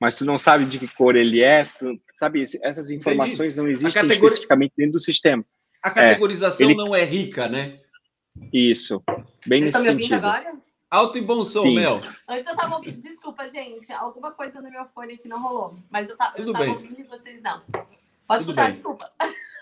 [0.00, 2.42] mas tu não sabe de que cor ele é, tu, sabe?
[2.62, 3.56] Essas informações Entendi.
[3.58, 4.26] não existem categori...
[4.32, 5.44] especificamente dentro do sistema.
[5.82, 6.76] A categorização é, ele...
[6.76, 7.80] não é rica, né?
[8.52, 9.02] Isso,
[9.46, 10.14] bem Você nesse tá me sentido.
[10.14, 10.67] agora?
[10.90, 11.74] Alto e bom som, Sim.
[11.74, 11.96] Mel.
[12.28, 13.00] Antes eu tava ouvindo.
[13.00, 13.92] Desculpa, gente.
[13.92, 15.76] Alguma coisa no meu fone aqui não rolou.
[15.90, 16.32] Mas eu, ta...
[16.36, 16.74] eu tava bem.
[16.74, 17.60] ouvindo e vocês não.
[18.26, 18.72] Pode Tudo escutar, bem.
[18.72, 19.10] desculpa.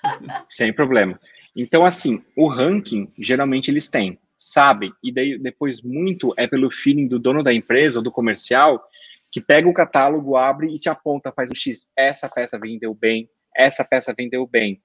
[0.49, 1.21] Sem problema.
[1.55, 7.09] Então, assim, o ranking, geralmente eles têm, sabem, e daí depois muito é pelo feeling
[7.09, 8.87] do dono da empresa ou do comercial
[9.31, 11.91] que pega o catálogo, abre e te aponta, faz o X.
[11.97, 14.81] Essa peça vendeu bem, essa peça vendeu bem.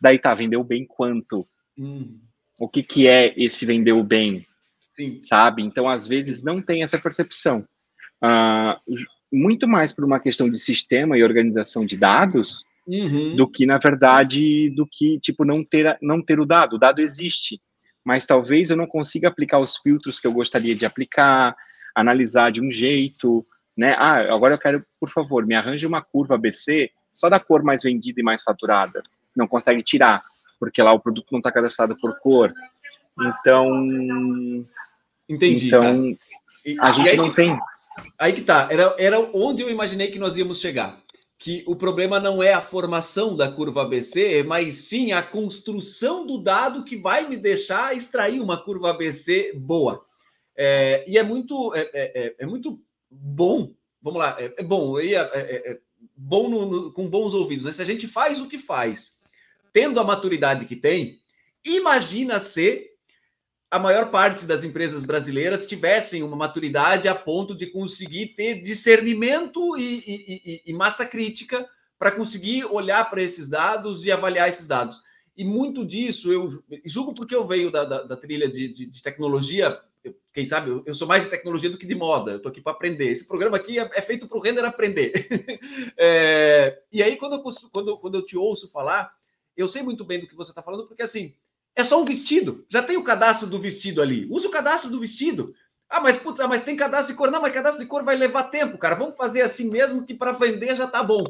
[0.00, 1.46] Daí tá, vendeu bem quanto?
[1.78, 2.18] Hum.
[2.58, 4.46] O que, que é esse vendeu bem?
[4.96, 5.20] Sim.
[5.20, 5.62] Sabe?
[5.62, 7.66] Então, às vezes, não tem essa percepção.
[8.24, 8.96] Uh,
[9.32, 13.36] muito mais por uma questão de sistema e organização de dados uhum.
[13.36, 16.76] do que, na verdade, do que, tipo, não ter, não ter o dado.
[16.76, 17.60] O dado existe,
[18.04, 21.54] mas talvez eu não consiga aplicar os filtros que eu gostaria de aplicar,
[21.94, 23.44] analisar de um jeito,
[23.76, 23.94] né?
[23.98, 27.82] Ah, agora eu quero, por favor, me arranje uma curva ABC só da cor mais
[27.82, 29.02] vendida e mais faturada.
[29.34, 30.22] Não consegue tirar,
[30.58, 32.48] porque lá o produto não está cadastrado por cor.
[33.18, 34.64] Então.
[35.28, 35.68] Entendi.
[35.68, 35.80] Então,
[36.80, 37.58] a gente aí, não tem.
[38.20, 38.68] Aí que tá.
[38.70, 41.02] Era, era onde eu imaginei que nós íamos chegar.
[41.38, 46.38] Que o problema não é a formação da curva ABC, mas sim a construção do
[46.38, 50.04] dado que vai me deixar extrair uma curva ABC boa.
[50.56, 53.74] É, e é muito, é, é, é, é muito bom.
[54.00, 54.98] Vamos lá, é, é bom.
[54.98, 55.78] Ia, é,
[56.16, 57.66] bom no, no, com bons ouvidos.
[57.66, 57.72] Né?
[57.72, 59.20] Se a gente faz o que faz,
[59.72, 61.18] tendo a maturidade que tem,
[61.64, 62.95] imagina se
[63.76, 69.76] a maior parte das empresas brasileiras tivessem uma maturidade a ponto de conseguir ter discernimento
[69.76, 75.02] e, e, e massa crítica para conseguir olhar para esses dados e avaliar esses dados.
[75.36, 76.48] E muito disso eu
[76.86, 79.78] julgo porque eu venho da, da, da trilha de, de, de, tecnologia.
[80.32, 82.30] Quem sabe, eu, eu, sou mais de tecnologia do que de moda.
[82.30, 83.10] Eu estou aqui para aprender.
[83.10, 85.28] Esse programa aqui é, é feito para o render aprender.
[85.98, 89.14] é, e aí, quando eu, quando, quando eu te ouço falar,
[89.54, 91.34] eu sei muito bem do que você está falando, porque assim,
[91.76, 92.64] é só um vestido.
[92.70, 94.26] Já tem o cadastro do vestido ali.
[94.30, 95.54] Usa o cadastro do vestido.
[95.88, 97.30] Ah, mas putz, ah, mas tem cadastro de cor.
[97.30, 98.94] Não, mas cadastro de cor vai levar tempo, cara.
[98.94, 101.22] Vamos fazer assim mesmo que para vender já tá bom.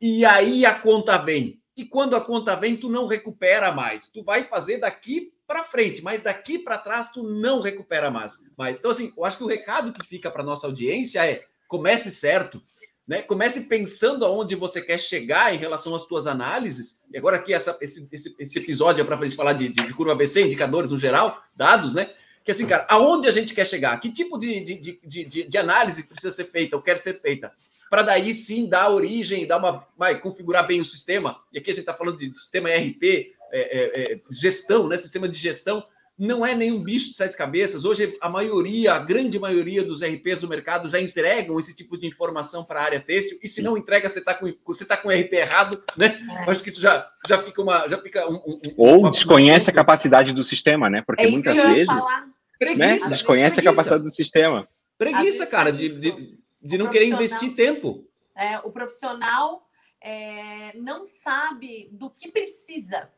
[0.00, 1.60] E aí a conta vem.
[1.76, 4.10] E quando a conta vem, tu não recupera mais.
[4.10, 8.38] Tu vai fazer daqui para frente, mas daqui para trás tu não recupera mais.
[8.56, 12.10] Mas então assim, eu acho que o recado que fica para nossa audiência é: comece
[12.10, 12.62] certo,
[13.06, 13.22] né?
[13.22, 17.04] Comece pensando aonde você quer chegar em relação às suas análises.
[17.12, 19.86] E agora aqui essa, esse, esse, esse episódio é para a gente falar de, de,
[19.86, 22.10] de, curva ABC, indicadores no geral, dados, né?
[22.44, 23.98] Que assim, cara, aonde a gente quer chegar?
[24.00, 27.52] Que tipo de, de, de, de análise precisa ser feita ou quer ser feita?
[27.90, 31.40] Para daí sim dar origem, dar uma, vai, configurar bem o sistema.
[31.52, 34.96] E aqui a gente está falando de sistema ERP, é, é, é, gestão, né?
[34.96, 35.84] Sistema de gestão
[36.22, 37.84] não é nenhum bicho de sete cabeças.
[37.84, 42.06] Hoje, a maioria, a grande maioria dos RPs do mercado já entregam esse tipo de
[42.06, 43.40] informação para a área têxtil.
[43.42, 46.24] E se não entrega, você está com, você tá com o RP errado, né?
[46.46, 46.50] É.
[46.52, 47.88] Acho que isso já, já fica uma.
[47.88, 49.72] Já fica um, um, Ou uma, desconhece uma...
[49.72, 51.02] a capacidade do sistema, né?
[51.04, 51.88] Porque é muitas vezes.
[51.88, 52.98] Né?
[53.08, 53.60] Desconhece preguiça.
[53.60, 54.68] a capacidade do sistema.
[54.96, 58.06] Preguiça, cara, de, de, de não querer investir tempo.
[58.36, 59.66] É, o profissional
[60.00, 63.10] é, não sabe do que precisa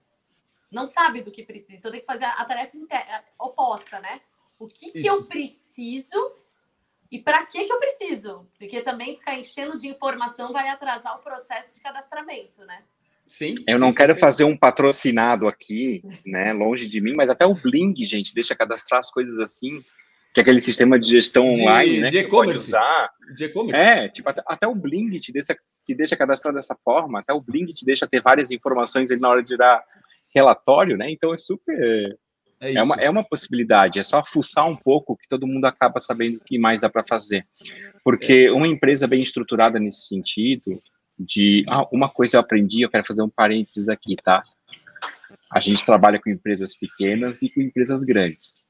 [0.74, 1.76] não sabe do que precisa.
[1.76, 2.76] Então tem que fazer a tarefa
[3.38, 4.20] oposta, né?
[4.58, 6.32] O que, que eu preciso
[7.10, 8.46] e para que, que eu preciso?
[8.58, 12.82] Porque também ficar enchendo de informação vai atrasar o processo de cadastramento, né?
[13.26, 13.54] Sim.
[13.66, 16.52] Eu não quero fazer um patrocinado aqui, né?
[16.52, 19.82] Longe de mim, mas até o Bling, gente, deixa cadastrar as coisas assim,
[20.32, 22.08] que é aquele sistema de gestão de, online, né?
[22.10, 22.66] De e-commerce.
[22.66, 23.10] usar.
[23.36, 23.80] De e-commerce.
[23.80, 27.40] É, tipo, até, até, o Bling te deixa, te deixa cadastrar dessa forma, até o
[27.40, 29.84] Bling te deixa ter várias informações ali na hora de dar
[30.34, 31.10] relatório, né?
[31.10, 32.16] Então é super.
[32.60, 36.00] É, é, uma, é uma possibilidade, é só fuçar um pouco que todo mundo acaba
[36.00, 37.46] sabendo o que mais dá para fazer.
[38.02, 38.52] Porque é.
[38.52, 40.80] uma empresa bem estruturada nesse sentido,
[41.18, 41.62] de.
[41.68, 44.42] Ah, uma coisa eu aprendi, eu quero fazer um parênteses aqui, tá?
[45.50, 48.64] A gente trabalha com empresas pequenas e com empresas grandes.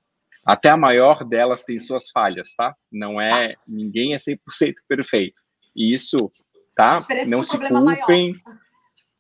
[0.45, 2.75] Até a maior delas tem suas falhas, tá?
[2.93, 3.55] Não é.
[3.67, 5.41] Ninguém é 100% perfeito.
[5.75, 6.31] E isso,
[6.77, 6.99] tá?
[7.27, 8.35] Não se culpem.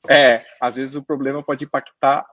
[0.09, 2.26] É, às vezes o problema pode impactar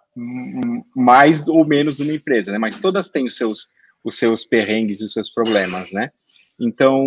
[0.95, 2.57] mais ou menos numa empresa, né?
[2.57, 3.67] Mas todas têm os seus,
[4.03, 6.11] os seus perrengues e os seus problemas, né?
[6.59, 7.05] Então,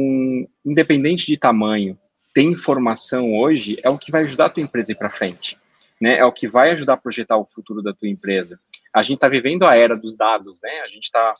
[0.64, 1.98] independente de tamanho,
[2.34, 5.58] ter informação hoje é o que vai ajudar a tua empresa a ir para frente,
[6.00, 6.18] né?
[6.18, 8.58] É o que vai ajudar a projetar o futuro da tua empresa.
[8.92, 10.80] A gente está vivendo a era dos dados, né?
[10.80, 11.36] A gente está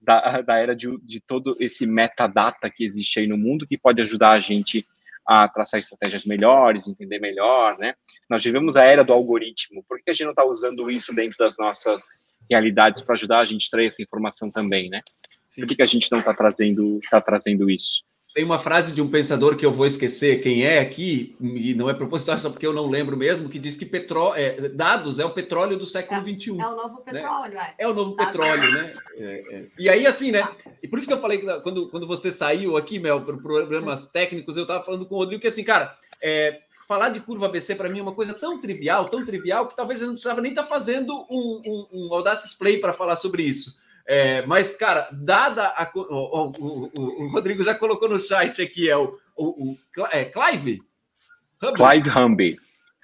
[0.00, 4.00] da, da era de, de todo esse metadata que existe aí no mundo que pode
[4.00, 4.86] ajudar a gente
[5.28, 7.92] a traçar estratégias melhores, entender melhor, né?
[8.30, 9.84] Nós vivemos a era do algoritmo.
[9.86, 12.02] Por que a gente não está usando isso dentro das nossas
[12.50, 15.02] realidades para ajudar a gente a extrair essa informação também, né?
[15.54, 18.02] Por que, que a gente não está trazendo, tá trazendo isso?
[18.34, 21.88] Tem uma frase de um pensador que eu vou esquecer quem é aqui, e não
[21.88, 25.24] é proposital, só porque eu não lembro mesmo, que diz que petró é, dados é
[25.24, 26.50] o petróleo do século XXI.
[26.50, 27.12] É, é o novo né?
[27.12, 27.74] petróleo, né?
[27.78, 27.84] é.
[27.84, 28.94] É o novo petróleo, né?
[29.18, 29.66] É, é.
[29.76, 30.48] E aí, assim, né?
[30.80, 34.56] E por isso que eu falei, quando, quando você saiu aqui, Mel, para problemas técnicos,
[34.56, 37.88] eu estava falando com o Rodrigo que, assim, cara, é, falar de curva ABC para
[37.88, 40.62] mim é uma coisa tão trivial, tão trivial, que talvez eu não precisava nem estar
[40.62, 43.78] tá fazendo um, um, um Audacious Play para falar sobre isso.
[44.10, 45.90] É, mas, cara, dada a.
[45.94, 49.76] O, o, o, o, Rodrigo já colocou no chat aqui, é o, o,
[50.10, 50.80] é Clive?
[51.60, 52.56] Clive Humby.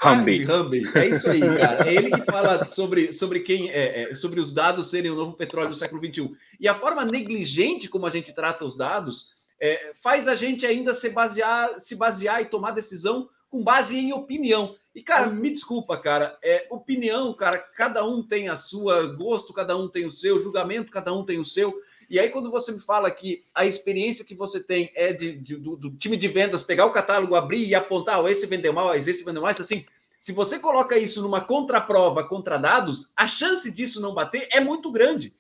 [0.03, 0.51] Humby.
[0.51, 0.83] Humby.
[0.95, 1.87] É isso aí, cara.
[1.87, 5.35] É ele que fala sobre, sobre quem é, é, sobre os dados serem o novo
[5.35, 6.31] petróleo do século XXI.
[6.59, 10.95] E a forma negligente como a gente trata os dados é, faz a gente ainda
[10.95, 14.75] se basear, se basear e tomar decisão com base em opinião.
[14.95, 19.77] E, cara, me desculpa, cara, é opinião, cara, cada um tem a sua gosto, cada
[19.77, 21.75] um tem o seu julgamento, cada um tem o seu.
[22.09, 25.57] E aí, quando você me fala que a experiência que você tem é de, de
[25.57, 29.09] do, do, time de vendas pegar o catálogo, abrir e apontar, oh, esse vendeu mais,
[29.09, 29.85] esse vendeu mais, assim,
[30.21, 34.93] se você coloca isso numa contraprova contra dados, a chance disso não bater é muito
[34.93, 35.35] grande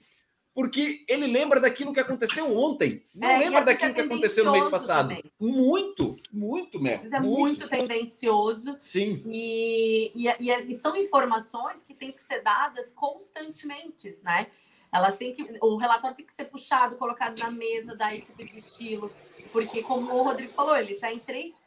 [0.54, 4.52] porque ele lembra daquilo que aconteceu ontem, não é, lembra daquilo é que aconteceu no
[4.52, 5.08] mês passado.
[5.08, 5.24] Também.
[5.38, 7.14] Muito, muito, mesmo.
[7.14, 7.38] é muito.
[7.40, 8.76] muito tendencioso.
[8.78, 9.20] Sim.
[9.26, 14.46] E, e, e, e, são informações que têm que ser dadas constantemente, né?
[14.92, 18.58] Elas têm que, o relatório tem que ser puxado, colocado na mesa da equipe de
[18.58, 19.10] estilo,
[19.52, 21.58] porque como o Rodrigo falou, ele está em três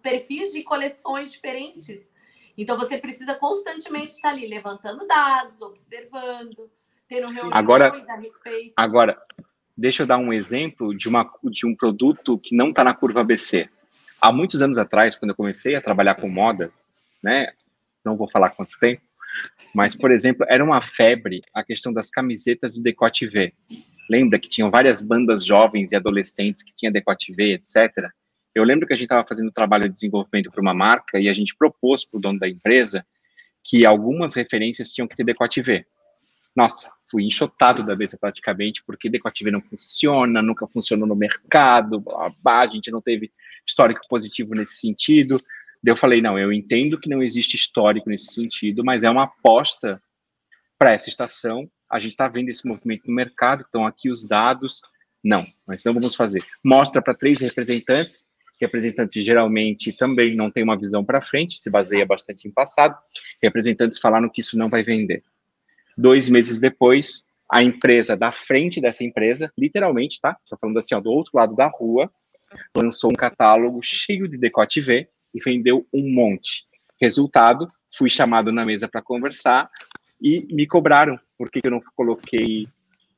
[0.00, 2.12] perfis de coleções diferentes.
[2.56, 6.70] Então você precisa constantemente estar ali levantando dados, observando
[7.14, 7.92] ter um agora,
[8.76, 9.16] Agora,
[9.76, 13.20] deixa eu dar um exemplo de, uma, de um produto que não está na curva
[13.20, 13.68] ABC.
[14.20, 16.70] Há muitos anos atrás, quando eu comecei a trabalhar com moda,
[17.22, 17.52] né,
[18.04, 19.02] não vou falar quanto tempo,
[19.74, 23.52] mas, por exemplo, era uma febre a questão das camisetas de decote V.
[24.08, 28.08] Lembra que tinham várias bandas jovens e adolescentes que tinham decote V, etc.
[28.54, 31.32] Eu lembro que a gente estava fazendo trabalho de desenvolvimento para uma marca e a
[31.32, 33.04] gente propôs para o dono da empresa
[33.64, 35.84] que algumas referências tinham que ter decote V
[36.54, 42.32] nossa, fui enxotado da mesa praticamente, porque Decotive não funciona, nunca funcionou no mercado, blá,
[42.42, 43.32] blá, a gente não teve
[43.66, 45.40] histórico positivo nesse sentido.
[45.82, 49.24] Daí eu falei, não, eu entendo que não existe histórico nesse sentido, mas é uma
[49.24, 50.00] aposta
[50.78, 51.68] para essa estação.
[51.90, 54.80] A gente está vendo esse movimento no mercado, estão aqui os dados.
[55.22, 56.42] Não, nós não vamos fazer.
[56.64, 58.26] Mostra para três representantes,
[58.60, 62.96] representantes geralmente também não têm uma visão para frente, se baseia bastante em passado.
[63.42, 65.22] Representantes falaram que isso não vai vender.
[65.96, 70.36] Dois meses depois, a empresa da frente dessa empresa, literalmente, tá?
[70.42, 72.10] Estou falando assim, ó, do outro lado da rua,
[72.76, 76.64] lançou um catálogo cheio de decote V e vendeu um monte.
[77.00, 79.70] Resultado, fui chamado na mesa para conversar
[80.20, 82.68] e me cobraram por que eu não coloquei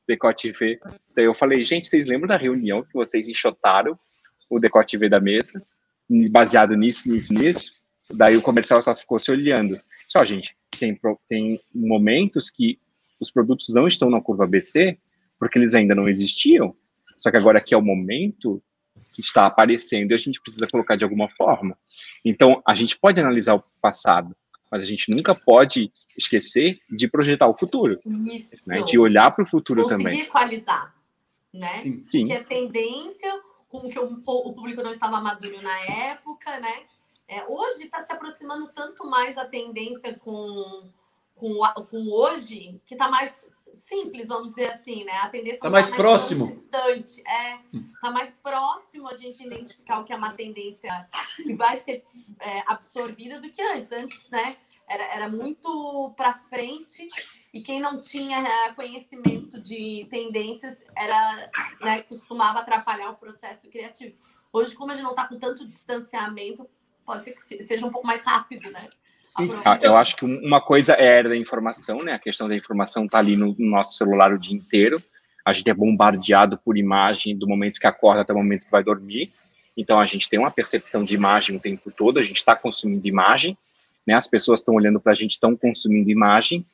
[0.07, 0.79] decote V.
[1.15, 3.97] Daí eu falei, gente, vocês lembram da reunião que vocês enxotaram
[4.49, 5.65] o decote V da mesa,
[6.31, 7.71] baseado nisso, nisso, nisso?
[8.15, 9.77] Daí o comercial só ficou se olhando.
[10.07, 12.79] Só, gente, tem, tem momentos que
[13.19, 14.97] os produtos não estão na curva BC
[15.39, 16.75] porque eles ainda não existiam,
[17.15, 18.61] só que agora que é o momento
[19.13, 21.77] que está aparecendo e a gente precisa colocar de alguma forma.
[22.23, 24.35] Então, a gente pode analisar o passado,
[24.71, 27.99] mas a gente nunca pode esquecer de projetar o futuro.
[28.05, 28.69] Isso.
[28.69, 28.81] Né?
[28.83, 30.13] De olhar para o futuro Conseguir também.
[30.17, 30.95] Conseguir equalizar,
[31.53, 31.79] né?
[31.81, 32.03] Sim.
[32.03, 32.25] Sim.
[32.25, 36.83] Que é tendência com que o público não estava maduro na época, né?
[37.27, 40.89] É, hoje está se aproximando tanto mais a tendência com,
[41.35, 41.59] com,
[41.89, 45.13] com hoje, que está mais simples, vamos dizer assim, né?
[45.17, 46.47] A tendência está mais, tá mais próximo.
[46.47, 47.59] Distante, é,
[47.93, 51.07] está mais próximo a gente identificar o que é uma tendência
[51.43, 52.03] que vai ser
[52.39, 53.91] é, absorvida do que antes.
[53.91, 54.57] Antes, né?
[54.89, 57.07] Era, era muito para frente
[57.53, 64.15] e quem não tinha é, conhecimento de tendências era né, costumava atrapalhar o processo criativo.
[64.51, 66.65] Hoje, como a gente não está com tanto distanciamento,
[67.07, 68.89] pode ser que seja um pouco mais rápido, né?
[69.63, 72.11] Ah, eu acho que uma coisa é a era da informação, né?
[72.11, 75.01] A questão da informação está ali no, nosso celular o dia inteiro.
[75.45, 78.83] A gente é bombardeado por imagem do momento que acorda até o momento que vai
[78.83, 79.31] dormir.
[79.75, 83.07] Então a gente tem uma percepção de imagem o tempo todo, a gente está consumindo
[83.07, 83.57] imagem,
[84.05, 84.15] né?
[84.15, 86.65] As pessoas estão olhando para a gente, estão consumindo imagem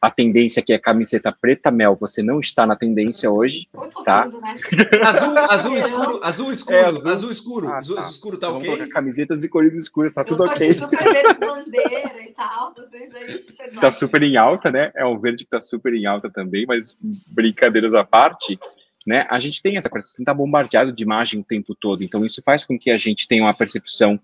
[0.00, 3.68] a tendência que é camiseta preta mel, você não está na tendência hoje,
[4.02, 4.26] tá?
[4.26, 4.58] né?
[5.04, 7.10] azul, azul escuro, azul escuro, é, azul.
[7.12, 8.08] azul escuro, ah, azul, tá.
[8.08, 8.88] escuro tá Vamos ok?
[8.88, 10.72] Camisetas de cores escuras, tá Eu tudo ok.
[10.72, 14.90] Super verde bandeira e tal, vocês aí super Tá super em alta, né?
[14.94, 16.96] É um verde que tá super em alta também, mas
[17.30, 18.58] brincadeiras à parte,
[19.06, 19.26] né?
[19.28, 22.64] A gente tem essa coisa, tá bombardeado de imagem o tempo todo, então isso faz
[22.64, 24.18] com que a gente tenha uma percepção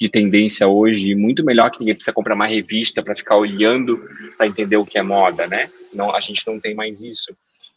[0.00, 3.98] de tendência hoje muito melhor que ninguém precisa comprar uma revista para ficar olhando
[4.36, 5.70] para entender o que é moda, né?
[5.92, 7.36] Não, a gente não tem mais isso.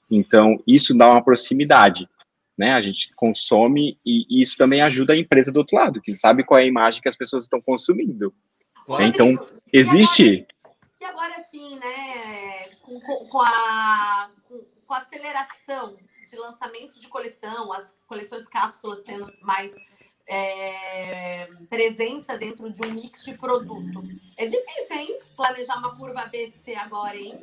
[0.10, 2.08] Então, isso dá uma proximidade,
[2.58, 2.74] né?
[2.74, 6.46] A gente consome e, e isso também ajuda a empresa do outro lado, que sabe
[6.46, 8.34] qual é a imagem que as pessoas estão consumindo.
[8.86, 9.04] Claro.
[9.04, 10.48] Então, existe.
[11.02, 12.70] E agora, e agora sim, né?
[12.82, 19.30] Com, com, a, com, com a aceleração de lançamento de coleção, as coleções cápsulas tendo
[19.42, 19.74] mais
[20.28, 24.04] é, presença dentro de um mix de produto.
[24.38, 25.18] É difícil, hein?
[25.36, 27.38] Planejar uma curva ABC agora, hein?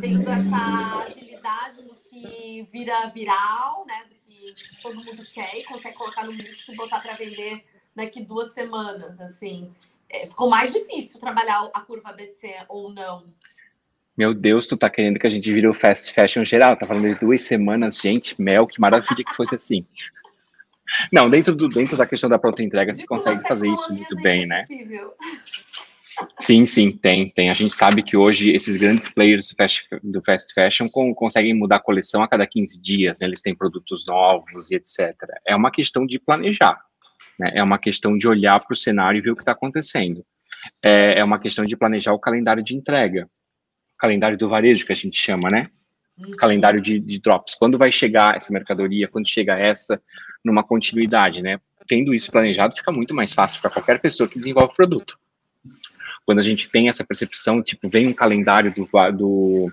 [0.00, 4.04] Tendo essa agilidade no que vira viral, né?
[4.08, 7.64] Do que todo mundo quer e consegue colocar no mix e botar para vender
[7.94, 9.70] daqui duas semanas, assim.
[10.08, 13.24] É, ficou mais difícil trabalhar a curva BC ou não?
[14.16, 16.76] Meu Deus, tu tá querendo que a gente vire o fast fashion geral?
[16.76, 19.86] Tá falando de duas semanas, gente, mel, que maravilha que fosse assim.
[21.12, 24.46] Não, dentro, do, dentro da questão da pronta entrega, se consegue fazer isso muito bem,
[24.46, 24.64] né?
[26.38, 27.50] Sim, sim, tem, tem.
[27.50, 31.54] A gente sabe que hoje esses grandes players do fast, do fast fashion com, conseguem
[31.54, 33.26] mudar a coleção a cada 15 dias, né?
[33.26, 35.14] eles têm produtos novos e etc.
[35.46, 36.78] É uma questão de planejar,
[37.38, 37.52] né?
[37.54, 40.24] é uma questão de olhar para o cenário e ver o que está acontecendo.
[40.82, 43.28] É, é uma questão de planejar o calendário de entrega,
[43.94, 45.70] o calendário do varejo que a gente chama, né?
[46.18, 46.36] Uhum.
[46.36, 47.54] Calendário de, de drops.
[47.54, 49.08] Quando vai chegar essa mercadoria?
[49.08, 50.02] Quando chega essa?
[50.44, 51.60] Numa continuidade, né?
[51.88, 55.18] Tendo isso planejado, fica muito mais fácil para qualquer pessoa que desenvolve produto
[56.30, 59.72] quando a gente tem essa percepção, tipo, vem um calendário do, do,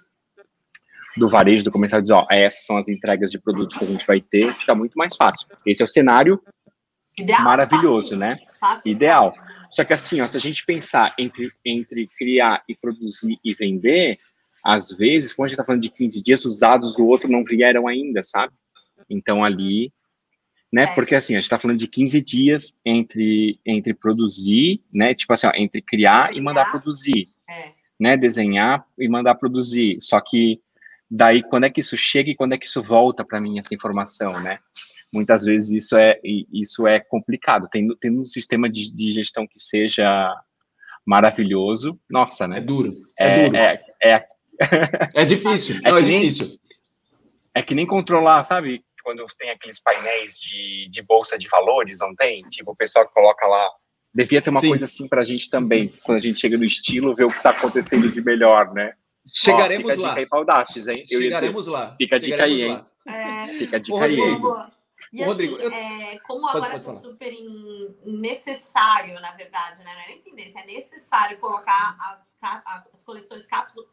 [1.16, 4.08] do varejo, do comercial, diz, ó, essas são as entregas de produtos que a gente
[4.08, 5.48] vai ter, fica muito mais fácil.
[5.66, 6.42] Esse é o cenário
[7.16, 8.38] Ideal, maravilhoso, fácil, né?
[8.60, 9.36] Fácil, Ideal.
[9.36, 9.58] Fácil.
[9.70, 14.18] Só que assim, ó, se a gente pensar entre, entre criar e produzir e vender,
[14.64, 17.44] às vezes, quando a gente está falando de 15 dias, os dados do outro não
[17.44, 18.54] vieram ainda, sabe?
[19.08, 19.92] Então ali
[20.72, 20.84] né?
[20.84, 20.88] É.
[20.88, 25.14] Porque assim, a gente está falando de 15 dias entre, entre produzir, né?
[25.14, 27.30] Tipo assim, ó, entre criar e mandar produzir.
[27.50, 27.72] É.
[28.00, 28.18] Né?
[28.18, 29.98] Desenhar e mandar produzir.
[30.02, 30.62] Só que
[31.10, 33.74] daí quando é que isso chega e quando é que isso volta para mim essa
[33.74, 34.60] informação, né?
[35.14, 37.70] Muitas vezes isso é isso é complicado.
[37.70, 40.36] Tem tem um sistema de, de gestão que seja
[41.06, 42.58] maravilhoso, nossa, né?
[42.58, 42.92] É duro.
[43.18, 43.58] É, é duro.
[43.58, 44.28] É, é,
[45.22, 45.78] é difícil.
[45.84, 46.60] É, Não, é difícil.
[47.56, 48.84] É que nem controlar, sabe?
[49.08, 52.42] Quando tem aqueles painéis de, de bolsa de valores, não tem?
[52.50, 53.72] Tipo, o pessoal coloca lá.
[54.14, 54.68] Devia ter uma Sim.
[54.68, 57.36] coisa assim para a gente também, quando a gente chega no estilo, ver o que
[57.36, 58.96] está acontecendo de melhor, né?
[59.26, 60.10] Chegaremos Ó, fica lá.
[60.10, 61.06] Fica a dica aí para Audaces, hein?
[61.10, 61.96] Eu Chegaremos dizer, lá.
[61.98, 62.86] Fica a dica aí, hein?
[63.08, 63.54] É...
[63.54, 64.18] Fica a dica aí?
[64.18, 65.72] E assim, Rodrigo, eu...
[65.72, 67.34] é, como agora está super
[68.06, 69.94] necessário, na verdade, né?
[69.94, 72.36] Não é nem tendência, é necessário colocar as,
[72.92, 73.48] as coleções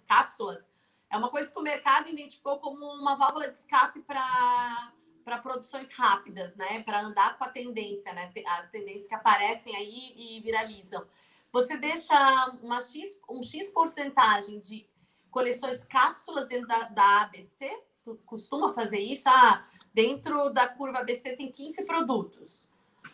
[0.08, 0.68] cápsulas.
[1.08, 4.92] É uma coisa que o mercado identificou como uma válvula de escape para
[5.24, 6.82] para produções rápidas, né?
[6.82, 8.30] Para andar com a tendência, né?
[8.46, 11.06] As tendências que aparecem aí e viralizam.
[11.52, 14.86] Você deixa uma X, um X porcentagem de
[15.30, 17.70] coleções cápsulas dentro da, da ABC?
[18.02, 19.28] Tu costuma fazer isso?
[19.28, 19.64] Ah,
[19.94, 22.64] dentro da curva ABC tem 15 produtos.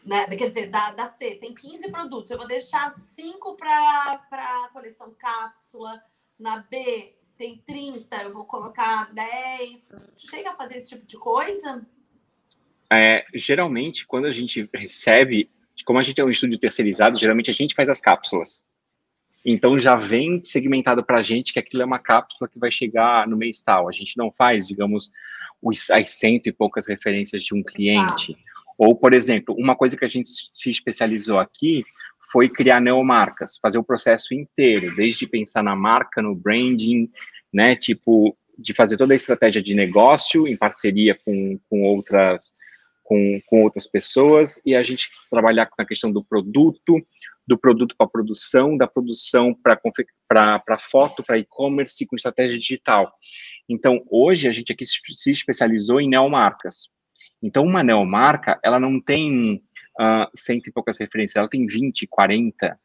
[0.05, 0.27] Né?
[0.27, 2.31] Quer dizer, da, da C tem 15 produtos.
[2.31, 6.03] Eu vou deixar 5 para a coleção cápsula.
[6.41, 9.93] Na B tem 30, eu vou colocar 10.
[10.17, 11.87] Chega a fazer esse tipo de coisa?
[12.93, 15.49] É, geralmente, quando a gente recebe,
[15.85, 18.69] como a gente é um estúdio terceirizado, geralmente a gente faz as cápsulas.
[19.45, 23.27] Então já vem segmentado para a gente que aquilo é uma cápsula que vai chegar
[23.27, 23.89] no mês tal.
[23.89, 25.11] A gente não faz, digamos,
[25.63, 28.37] os, as cento e poucas referências de um cliente.
[28.37, 28.51] Ah.
[28.77, 31.85] Ou, por exemplo, uma coisa que a gente se especializou aqui
[32.33, 37.11] foi criar neomarcas, fazer o processo inteiro, desde pensar na marca, no branding,
[37.53, 42.55] né, tipo, de fazer toda a estratégia de negócio em parceria com, com outras
[43.11, 47.05] com, com outras pessoas e a gente trabalhar na questão do produto,
[47.45, 53.13] do produto para produção, da produção para foto, para e-commerce com estratégia digital.
[53.69, 56.89] Então, hoje a gente aqui se especializou em neomarcas.
[57.43, 59.57] Então, uma neomarca, ela não tem
[60.01, 62.79] uh, cento e poucas referências, ela tem 20, 40,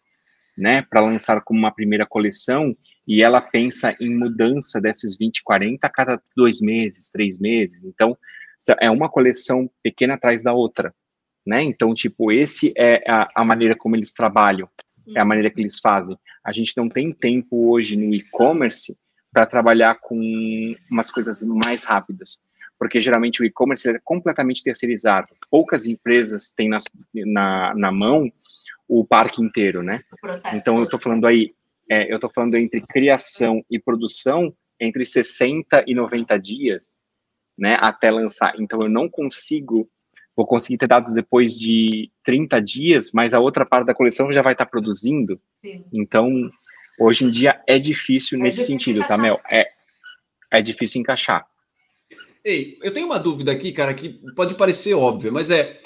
[0.57, 2.75] né, para lançar como uma primeira coleção,
[3.07, 7.83] e ela pensa em mudança desses 20, 40 a cada dois meses, três meses.
[7.83, 8.17] Então,
[8.79, 10.93] é uma coleção pequena atrás da outra,
[11.45, 11.61] né?
[11.63, 14.67] Então, tipo, esse é a, a maneira como eles trabalham,
[15.15, 16.17] é a maneira que eles fazem.
[16.43, 18.97] A gente não tem tempo hoje no e-commerce
[19.31, 20.17] para trabalhar com
[20.89, 22.41] umas coisas mais rápidas,
[22.79, 25.27] porque geralmente o e-commerce é completamente terceirizado.
[25.49, 26.77] Poucas empresas têm na,
[27.13, 28.31] na, na mão
[28.87, 30.01] o parque inteiro, né?
[30.53, 31.53] Então, eu estou falando aí,
[31.89, 36.95] é, eu estou falando entre criação e produção entre 60 e 90 dias,
[37.57, 38.53] né, até lançar.
[38.59, 39.89] Então eu não consigo,
[40.35, 44.41] vou conseguir ter dados depois de 30 dias, mas a outra parte da coleção já
[44.41, 45.39] vai estar produzindo.
[45.63, 45.83] Sim.
[45.93, 46.49] Então,
[46.99, 49.17] hoje em dia é difícil é nesse difícil sentido, tá, encaixar.
[49.17, 49.41] tá, Mel?
[49.49, 49.71] É,
[50.51, 51.47] é difícil encaixar.
[52.43, 55.79] Ei, eu tenho uma dúvida aqui, cara, que pode parecer óbvia, mas é.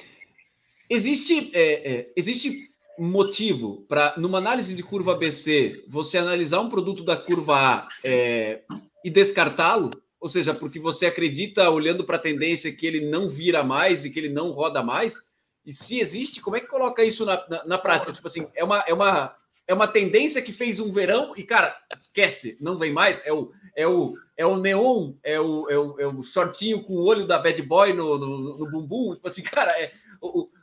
[0.89, 7.03] Existe, é, é, existe motivo para, numa análise de curva ABC, você analisar um produto
[7.03, 8.61] da curva A é,
[9.05, 9.91] e descartá-lo?
[10.19, 14.09] Ou seja, porque você acredita, olhando para a tendência, que ele não vira mais e
[14.09, 15.15] que ele não roda mais?
[15.65, 18.11] E se existe, como é que coloca isso na, na, na prática?
[18.11, 19.35] Tipo assim, é uma, é uma,
[19.67, 23.21] é uma tendência que fez um verão e, cara, esquece, não vem mais.
[23.23, 26.93] É o, é o, é o neon, é o, é o, é o shortinho com
[26.93, 29.15] o olho da bad boy no, no, no bumbum.
[29.15, 29.91] Tipo assim, cara, é,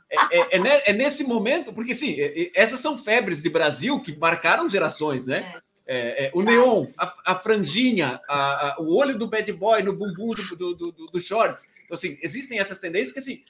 [0.09, 2.15] é, é, é, nesse momento, porque sim,
[2.53, 5.59] essas são febres de Brasil que marcaram gerações, né?
[5.87, 9.93] É, é, o neon, a, a franjinha, a, a, o olho do bad boy no
[9.93, 11.69] bumbum do, do, do, do, shorts.
[11.85, 13.43] Então, assim, existem essas tendências que, assim,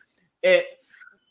[0.44, 0.78] é,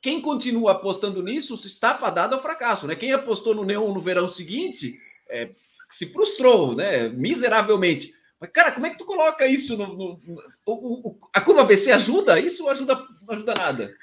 [0.03, 2.97] quem continua apostando nisso está fadado ao fracasso, né?
[2.97, 5.51] Quem apostou no neon no verão seguinte é,
[5.89, 7.09] se frustrou, né?
[7.09, 8.13] Miseravelmente.
[8.41, 9.87] Mas, cara, como é que tu coloca isso no.
[9.87, 12.39] no, no o, o, a curva BC ajuda?
[12.41, 13.95] Isso ajuda, não ajuda nada.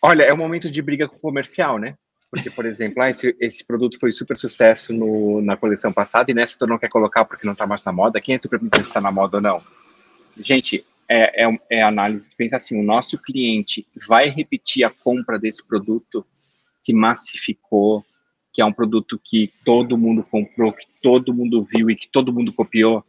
[0.00, 1.96] Olha, é um momento de briga comercial, né?
[2.32, 6.34] Porque, por exemplo, ah, esse, esse produto foi super sucesso no, na coleção passada e
[6.34, 8.22] nessa tu não quer colocar porque não está mais na moda.
[8.22, 9.62] Quem é tu para se está na moda ou não?
[10.38, 15.38] Gente, é, é, é análise de pensar assim: o nosso cliente vai repetir a compra
[15.38, 16.24] desse produto
[16.82, 18.02] que massificou,
[18.50, 22.32] que é um produto que todo mundo comprou, que todo mundo viu e que todo
[22.32, 23.04] mundo copiou.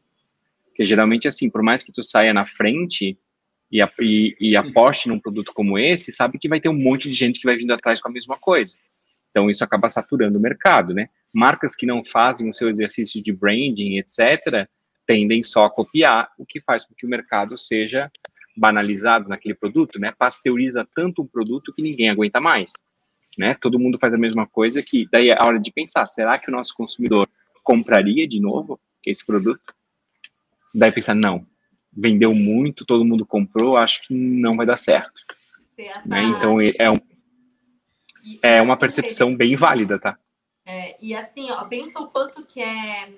[0.65, 3.17] Porque geralmente, assim, por mais que tu saia na frente
[3.71, 7.15] e, e, e aposte num produto como esse, sabe que vai ter um monte de
[7.15, 8.75] gente que vai vindo atrás com a mesma coisa.
[9.33, 11.09] Então, isso acaba saturando o mercado, né?
[11.33, 14.69] Marcas que não fazem o seu exercício de branding, etc.,
[15.07, 18.11] tendem só a copiar, o que faz com que o mercado seja
[18.55, 20.09] banalizado naquele produto, né?
[20.15, 22.71] Pasteuriza tanto um produto que ninguém aguenta mais,
[23.35, 23.55] né?
[23.59, 26.49] Todo mundo faz a mesma coisa que daí é a hora de pensar, será que
[26.49, 27.27] o nosso consumidor
[27.63, 29.73] compraria de novo esse produto?
[30.75, 31.43] Daí pensar, não,
[31.91, 35.23] vendeu muito, todo mundo comprou, acho que não vai dar certo.
[35.75, 36.07] Essa...
[36.07, 36.23] Né?
[36.23, 36.99] Então é um,
[38.23, 40.17] e, é uma percepção bem válida, tá?
[40.65, 43.13] É, e assim, ó, pensa o quanto que é,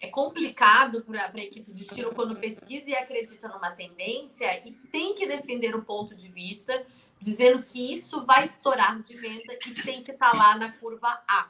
[0.00, 5.14] é complicado para a equipe de estilo quando pesquisa e acredita numa tendência e tem
[5.14, 6.86] que defender o ponto de vista,
[7.18, 11.20] dizendo que isso vai estourar de venda e tem que estar tá lá na curva
[11.26, 11.48] A.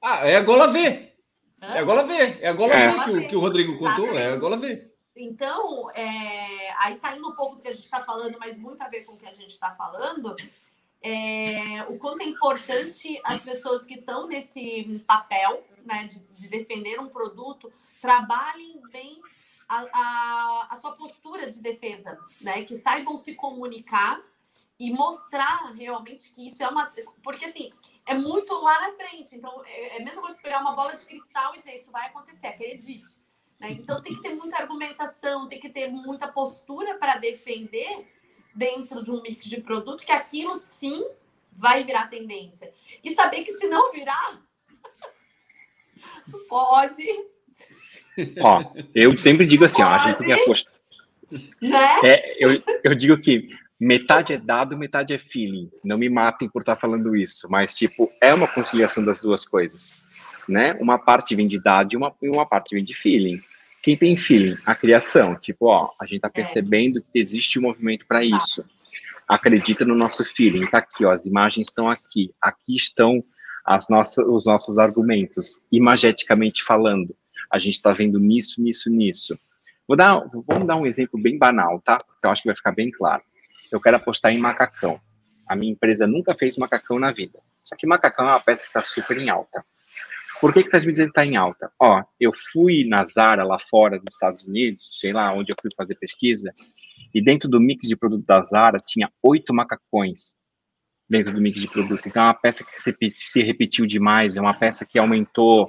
[0.00, 1.12] Ah, é a gola V.
[1.62, 1.74] Hã?
[1.74, 2.14] É a gola V.
[2.40, 2.88] É a gola é.
[2.88, 4.26] V que, o, que o Rodrigo contou, Exatamente.
[4.26, 4.90] é a gola V.
[5.16, 8.88] Então, é, aí saindo um pouco do que a gente está falando, mas muito a
[8.88, 10.34] ver com o que a gente está falando,
[11.02, 17.00] é, o quanto é importante as pessoas que estão nesse papel né, de, de, defender
[17.00, 17.72] um produto
[18.02, 19.20] trabalhem bem
[19.66, 24.20] a, a, a, sua postura de defesa, né, que saibam se comunicar
[24.78, 26.90] e mostrar realmente que isso é uma.
[27.22, 27.72] Porque assim,
[28.06, 29.36] é muito lá na frente.
[29.36, 31.90] Então, é, é a mesma coisa que pegar uma bola de cristal e dizer isso
[31.90, 33.20] vai acontecer, acredite.
[33.58, 33.72] Né?
[33.72, 38.06] Então, tem que ter muita argumentação, tem que ter muita postura para defender
[38.54, 41.04] dentro de um mix de produto, que aquilo sim
[41.52, 42.72] vai virar tendência.
[43.02, 44.40] E saber que se não virar,
[46.48, 47.06] pode.
[48.40, 50.72] Ó, eu sempre digo assim, ó, a gente tem que apostar.
[51.60, 52.00] Né?
[52.04, 53.48] É, eu, eu digo que
[53.78, 55.70] metade é dado, metade é feeling.
[55.84, 59.96] Não me matem por estar falando isso, mas tipo, é uma conciliação das duas coisas,
[60.48, 60.76] né?
[60.80, 63.40] Uma parte vem de dado e uma, uma parte vem de feeling.
[63.82, 64.56] Quem tem feeling?
[64.66, 65.34] A criação.
[65.34, 66.32] Tipo, ó, a gente está é.
[66.32, 68.64] percebendo que existe um movimento para isso.
[69.28, 70.66] Acredita no nosso feeling.
[70.66, 72.32] Tá aqui, ó, as imagens estão aqui.
[72.40, 73.24] Aqui estão
[73.64, 77.14] as nossas, os nossos argumentos, imageticamente falando.
[77.50, 79.38] A gente está vendo nisso, nisso, nisso.
[79.86, 81.98] Vou dar, vamos dar um exemplo bem banal, tá?
[81.98, 83.22] Porque eu acho que vai ficar bem claro.
[83.72, 85.00] Eu quero apostar em macacão.
[85.48, 87.40] A minha empresa nunca fez macacão na vida.
[87.44, 89.64] Só que macacão é uma peça que está super em alta.
[90.40, 91.70] Por que, que faz me dizer que está em alta?
[91.78, 95.70] Ó, eu fui na Zara lá fora dos Estados Unidos, sei lá onde eu fui
[95.76, 96.52] fazer pesquisa,
[97.14, 100.34] e dentro do mix de produto da Zara tinha oito macacões
[101.08, 102.06] dentro do mix de produto.
[102.06, 102.80] Então é uma peça que
[103.16, 105.64] se repetiu demais, é uma peça que aumentou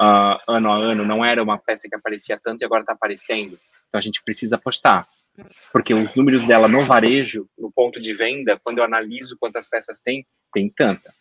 [0.00, 3.58] uh, ano a ano, não era uma peça que aparecia tanto e agora está aparecendo.
[3.88, 5.06] Então a gente precisa apostar.
[5.72, 10.00] Porque os números dela no varejo, no ponto de venda, quando eu analiso quantas peças
[10.00, 11.12] tem, tem tanta.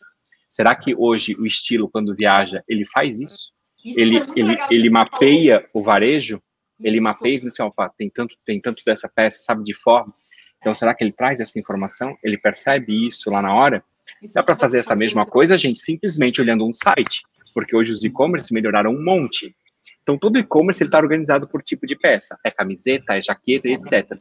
[0.49, 3.51] Será que hoje o estilo, quando viaja, ele faz isso?
[3.83, 6.41] isso ele, é ele, ele mapeia o varejo?
[6.79, 6.87] Isso.
[6.87, 10.13] Ele mapeia e assim, opa, tem tanto, tem tanto dessa peça, sabe, de forma.
[10.59, 10.75] Então, é.
[10.75, 12.17] será que ele traz essa informação?
[12.23, 13.83] Ele percebe isso lá na hora?
[14.21, 17.23] Isso Dá para fazer essa mesma coisa, gente, simplesmente olhando um site,
[17.53, 19.55] porque hoje os e-commerce melhoraram um monte.
[20.01, 22.37] Então, todo e-commerce está organizado por tipo de peça.
[22.45, 24.17] É camiseta, é jaqueta, etc.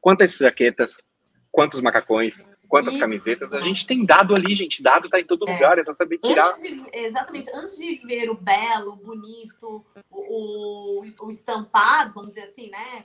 [0.00, 1.08] Quantas jaquetas,
[1.52, 3.00] quantos macacões, quantas Isso.
[3.00, 3.52] camisetas.
[3.52, 4.82] A gente tem dado ali, gente.
[4.82, 5.52] Dado está em todo é.
[5.52, 6.48] lugar, é só saber tirar.
[6.48, 7.50] Antes de, exatamente.
[7.54, 13.04] Antes de ver o belo, o bonito, o, o, o estampado, vamos dizer assim, né?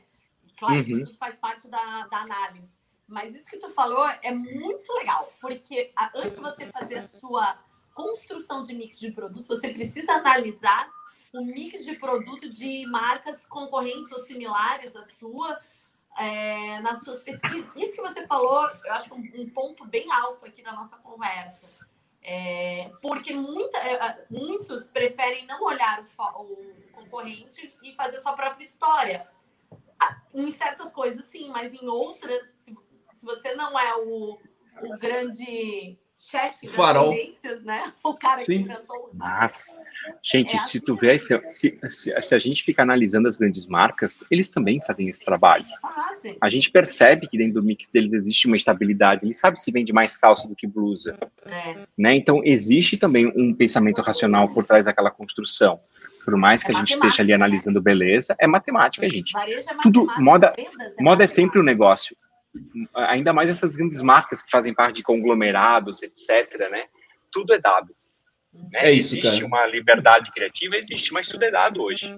[0.58, 1.04] Claro, uhum.
[1.04, 2.74] isso faz parte da, da análise.
[3.08, 7.58] Mas isso que tu falou é muito legal, porque antes de você fazer a sua
[7.94, 10.90] construção de mix de produto, você precisa analisar
[11.34, 15.60] o mix de produto de marcas concorrentes ou similares à sua,
[16.18, 17.70] é, nas suas pesquisas.
[17.76, 21.68] Isso que você falou, eu acho um, um ponto bem alto aqui da nossa conversa.
[22.22, 28.64] É, porque muita, é, muitos preferem não olhar o, o, concorrente e fazer sua própria
[28.64, 29.28] história.
[30.34, 32.76] Em certas coisas, sim, mas em outras, se,
[33.14, 34.40] se você não é o,
[34.82, 37.12] o grande chefe das Farol.
[37.12, 37.92] tendências, né?
[38.04, 38.46] O cara Sim.
[38.46, 39.78] que inventou os Mas,
[40.24, 43.38] gente, é se assim tu vê, se, se, se, se, a gente fica analisando as
[43.38, 45.66] grandes marcas, eles também fazem esse trabalho.
[45.84, 49.26] Ah, a gente percebe que dentro do mix deles existe uma estabilidade.
[49.26, 51.18] Ele sabe se vende mais calça do que blusa.
[51.46, 51.76] É.
[51.98, 52.16] Né?
[52.16, 55.80] Então, existe também um pensamento racional por trás daquela construção.
[56.24, 57.36] Por mais que é a gente esteja ali né?
[57.36, 59.36] analisando beleza, é matemática, gente.
[59.38, 62.16] É Tudo, moda, é moda é sempre um negócio
[62.94, 66.86] ainda mais essas grandes marcas que fazem parte de conglomerados, etc., né?
[67.32, 67.96] Tudo é dado.
[68.54, 68.70] Né?
[68.74, 69.46] É isso, existe cara.
[69.46, 72.16] uma liberdade criativa, existe, mas tudo é dado hoje.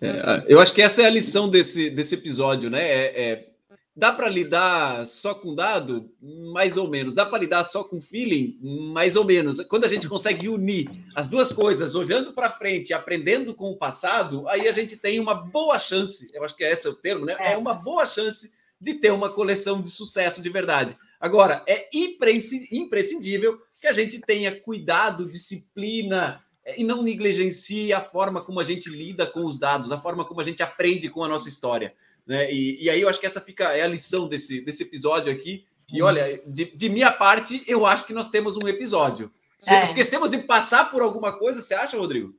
[0.00, 2.82] É, eu acho que essa é a lição desse, desse episódio, né?
[2.82, 3.48] É, é
[3.94, 6.08] dá para lidar só com dado,
[6.52, 7.16] mais ou menos.
[7.16, 8.56] Dá para lidar só com feeling,
[8.92, 9.60] mais ou menos.
[9.64, 14.48] Quando a gente consegue unir as duas coisas, olhando para frente, aprendendo com o passado,
[14.48, 16.30] aí a gente tem uma boa chance.
[16.32, 17.36] Eu acho que é esse é o termo, né?
[17.40, 20.96] É, é uma boa chance de ter uma coleção de sucesso de verdade.
[21.20, 28.42] Agora, é imprescindível que a gente tenha cuidado, disciplina é, e não negligencie a forma
[28.42, 31.28] como a gente lida com os dados, a forma como a gente aprende com a
[31.28, 31.94] nossa história.
[32.26, 32.52] Né?
[32.52, 35.64] E, e aí eu acho que essa fica é a lição desse, desse episódio aqui.
[35.90, 39.32] E olha, de, de minha parte, eu acho que nós temos um episódio.
[39.66, 39.82] É.
[39.82, 42.34] Esquecemos de passar por alguma coisa, você acha, Rodrigo?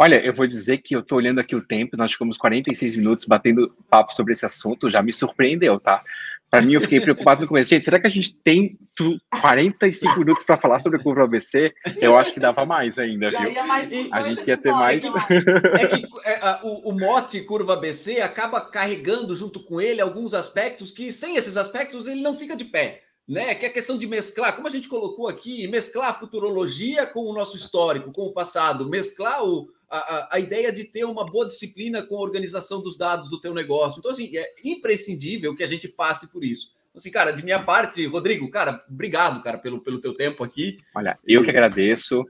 [0.00, 3.26] Olha, eu vou dizer que eu tô olhando aqui o tempo, nós ficamos 46 minutos
[3.26, 6.02] batendo papo sobre esse assunto, já me surpreendeu, tá?
[6.48, 7.68] Para mim, eu fiquei preocupado no começo.
[7.68, 8.78] Gente, será que a gente tem
[9.42, 11.74] 45 minutos para falar sobre curva ABC?
[11.98, 13.52] Eu acho que dava mais ainda, viu?
[14.10, 15.04] a gente ia ter mais.
[15.78, 20.90] É que é, o, o mote curva ABC acaba carregando junto com ele alguns aspectos
[20.92, 23.54] que, sem esses aspectos, ele não fica de pé né?
[23.54, 27.20] Que é a questão de mesclar, como a gente colocou aqui, mesclar a futurologia com
[27.20, 31.46] o nosso histórico, com o passado, mesclar o, a, a, ideia de ter uma boa
[31.46, 33.98] disciplina com a organização dos dados do teu negócio.
[33.98, 36.72] Então, assim, é imprescindível que a gente passe por isso.
[36.90, 40.76] Então, assim, cara, de minha parte, Rodrigo, cara, obrigado, cara, pelo, pelo teu tempo aqui.
[40.94, 42.24] Olha, eu que agradeço.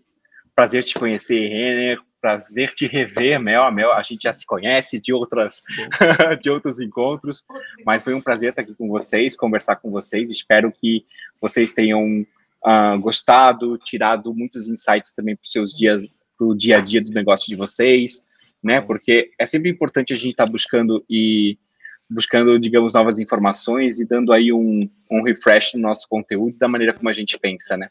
[0.55, 2.01] Prazer te conhecer, Renner.
[2.21, 3.63] Prazer te rever, Mel.
[3.63, 5.63] A Mel, a gente já se conhece de outras
[6.43, 7.45] de outros encontros,
[7.85, 10.31] mas foi um prazer estar aqui com vocês, conversar com vocês.
[10.31, 11.07] Espero que
[11.41, 12.27] vocês tenham
[12.65, 16.03] uh, gostado, tirado muitos insights também para os seus dias
[16.41, 18.25] para o dia a dia do negócio de vocês,
[18.63, 18.81] né?
[18.81, 21.59] Porque é sempre importante a gente estar tá buscando e
[22.11, 26.95] buscando, digamos, novas informações e dando aí um, um refresh no nosso conteúdo da maneira
[26.95, 27.89] como a gente pensa, né?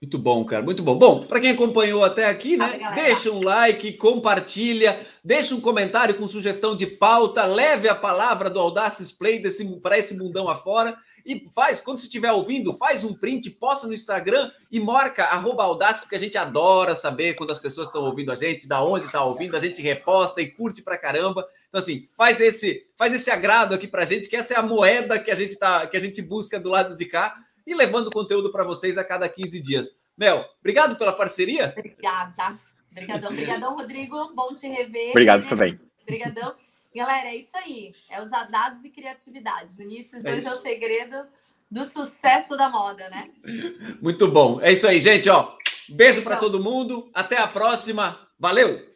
[0.00, 0.96] Muito bom, cara, muito bom.
[0.96, 2.78] Bom, para quem acompanhou até aqui, né?
[2.94, 8.58] deixa um like, compartilha, deixa um comentário com sugestão de pauta, leve a palavra do
[8.58, 9.42] Audaces Play
[9.82, 13.94] para esse mundão afora e faz, quando você estiver ouvindo, faz um print, posta no
[13.94, 18.32] Instagram e marca arroba Audacity, porque a gente adora saber quando as pessoas estão ouvindo
[18.32, 21.46] a gente, da onde está ouvindo, a gente reposta e curte pra caramba.
[21.68, 25.18] Então, assim, faz esse, faz esse agrado aqui pra gente, que essa é a moeda
[25.18, 28.50] que a gente tá, que a gente busca do lado de cá e levando conteúdo
[28.50, 29.94] para vocês a cada 15 dias.
[30.16, 31.72] Mel, obrigado pela parceria.
[31.76, 32.58] Obrigada.
[32.90, 34.34] Obrigadão, obrigadão, Rodrigo.
[34.34, 35.10] Bom te rever.
[35.10, 35.78] Obrigado também.
[36.02, 36.54] Obrigadão.
[36.94, 37.92] Galera, é isso aí.
[38.08, 39.80] É usar dados e criatividade.
[39.80, 41.26] Unir esses dois é, é o segredo
[41.70, 43.30] do sucesso da moda, né?
[44.02, 44.60] Muito bom.
[44.60, 45.28] É isso aí, gente.
[45.30, 45.56] Ó,
[45.88, 47.08] beijo para todo mundo.
[47.14, 48.28] Até a próxima.
[48.38, 48.90] Valeu.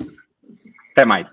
[0.91, 1.31] Até mais.